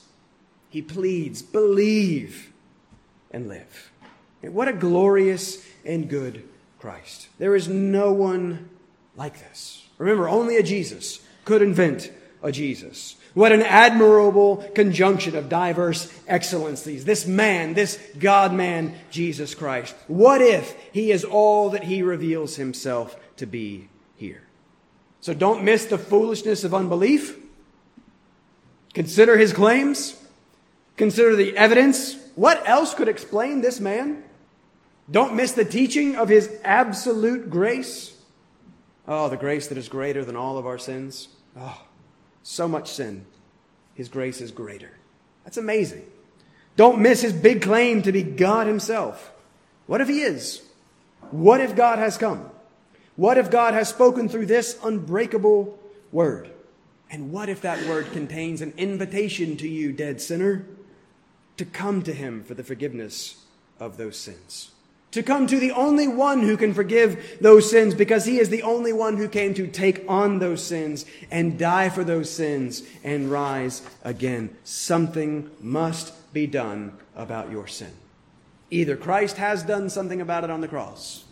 [0.69, 2.53] He pleads, believe
[3.29, 3.91] and live.
[4.41, 6.47] And what a glorious and good
[6.79, 7.27] Christ.
[7.37, 8.69] There is no one
[9.16, 9.88] like this.
[9.97, 12.11] Remember, only a Jesus could invent
[12.41, 13.16] a Jesus.
[13.34, 17.05] What an admirable conjunction of diverse excellencies.
[17.05, 19.95] This man, this God man, Jesus Christ.
[20.07, 24.43] What if he is all that he reveals himself to be here?
[25.22, 27.38] So don't miss the foolishness of unbelief.
[28.93, 30.16] Consider his claims.
[30.95, 32.16] Consider the evidence.
[32.36, 34.24] What else could explain this man?
[35.09, 38.12] Don't miss the teaching of his absolute grace.
[39.08, 41.28] Oh, the grace that is greater than all of our sins.
[41.58, 41.82] Oh,
[42.41, 43.26] so much sin.
[43.95, 44.91] His grace is greater.
[45.43, 46.06] That's amazing.
[46.76, 49.32] Don't miss his big claim to be God himself.
[49.86, 50.62] What if he is?
[51.32, 52.49] What if God has come?
[53.16, 55.78] What if God has spoken through this unbreakable
[56.12, 56.49] word?
[57.12, 60.66] And what if that word contains an invitation to you, dead sinner,
[61.58, 63.43] to come to him for the forgiveness
[63.80, 64.72] of those sins?
[65.14, 68.64] To come to the only one who can forgive those sins because he is the
[68.64, 73.32] only one who came to take on those sins and die for those sins and
[73.32, 74.55] rise again.
[74.64, 77.91] Something must be done about your sin.
[78.72, 81.26] Either Christ has done something about it on the cross,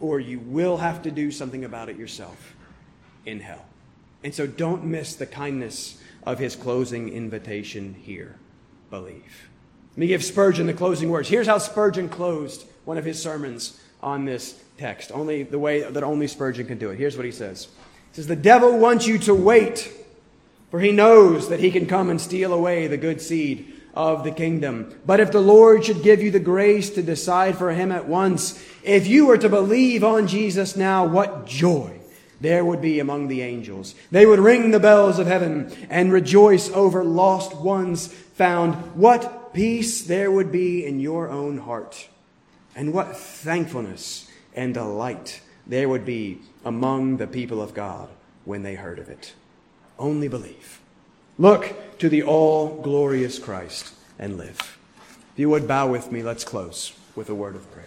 [0.00, 2.54] or you will have to do something about it yourself
[3.26, 3.66] in hell.
[4.24, 8.36] And so don't miss the kindness of his closing invitation here.
[8.88, 9.50] Believe.
[9.90, 11.28] Let me give Spurgeon the closing words.
[11.28, 16.02] Here's how Spurgeon closed one of his sermons on this text, only the way that
[16.02, 16.98] only Spurgeon can do it.
[16.98, 17.68] Here's what he says
[18.12, 19.92] He says, The devil wants you to wait,
[20.70, 24.30] for he knows that he can come and steal away the good seed of the
[24.30, 24.94] kingdom.
[25.04, 28.62] But if the Lord should give you the grace to decide for him at once,
[28.82, 31.98] if you were to believe on Jesus now, what joy
[32.40, 33.94] there would be among the angels.
[34.10, 38.74] They would ring the bells of heaven and rejoice over lost ones found.
[38.94, 42.08] What peace there would be in your own heart.
[42.76, 48.10] And what thankfulness and delight there would be among the people of God
[48.44, 49.32] when they heard of it.
[49.98, 50.80] Only believe.
[51.38, 54.78] Look to the all glorious Christ and live.
[55.32, 57.86] If you would bow with me, let's close with a word of prayer.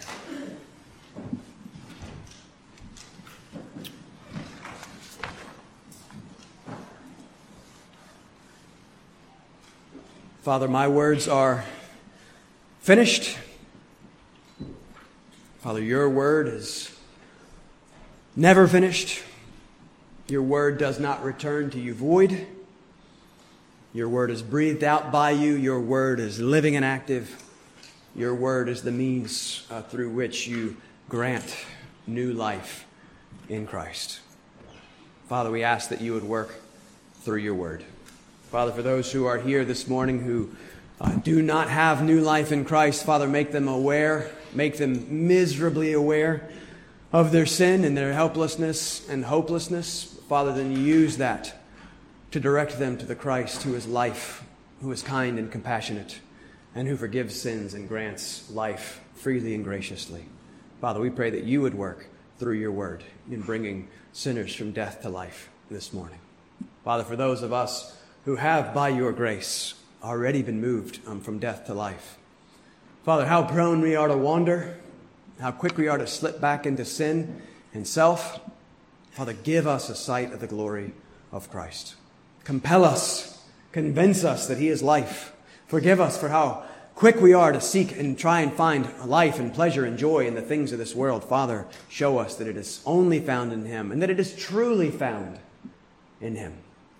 [10.42, 11.64] Father, my words are
[12.80, 13.38] finished.
[15.60, 16.98] Father, your word is
[18.34, 19.22] never finished.
[20.30, 22.48] Your word does not return to you void.
[23.94, 25.56] Your word is breathed out by you.
[25.56, 27.44] Your word is living and active.
[28.16, 30.78] Your word is the means uh, through which you
[31.10, 31.58] grant
[32.08, 32.86] new life
[33.50, 34.22] in Christ.
[35.28, 36.56] Father, we ask that you would work
[37.16, 37.84] through your word.
[38.50, 40.52] Father, for those who are here this morning who
[41.02, 45.94] uh, do not have new life in Christ, Father, make them aware, make them miserably
[45.94, 46.50] aware
[47.12, 50.20] of their sin and their helplessness and hopelessness.
[50.28, 51.56] Father, then use that
[52.32, 54.44] to direct them to the Christ who is life,
[54.82, 56.20] who is kind and compassionate,
[56.76, 60.26] and who forgives sins and grants life freely and graciously.
[60.80, 65.02] Father, we pray that you would work through your word in bringing sinners from death
[65.02, 66.20] to life this morning.
[66.86, 69.74] Father, for those of us who have, by your grace,
[70.04, 72.18] already been moved um, from death to life,
[73.04, 74.78] Father, how prone we are to wander,
[75.40, 77.42] how quick we are to slip back into sin
[77.74, 78.42] and self.
[79.12, 80.94] Father, give us a sight of the glory
[81.32, 81.96] of Christ.
[82.44, 83.42] Compel us,
[83.72, 85.34] convince us that He is life.
[85.68, 89.54] Forgive us for how quick we are to seek and try and find life and
[89.54, 91.24] pleasure and joy in the things of this world.
[91.24, 94.92] Father, show us that it is only found in Him and that it is truly
[94.92, 95.40] found
[96.20, 96.54] in Him.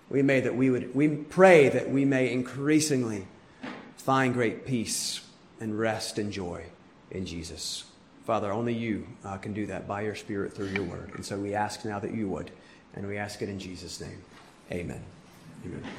[0.08, 3.26] We may that we would we pray that we may increasingly
[3.96, 5.20] find great peace
[5.60, 6.64] and rest and joy
[7.10, 7.84] in Jesus.
[8.24, 11.12] Father, only you uh, can do that by your Spirit through your word.
[11.14, 12.50] And so we ask now that you would,
[12.94, 14.22] and we ask it in Jesus' name.
[14.70, 15.02] Amen.
[15.64, 15.90] Amen.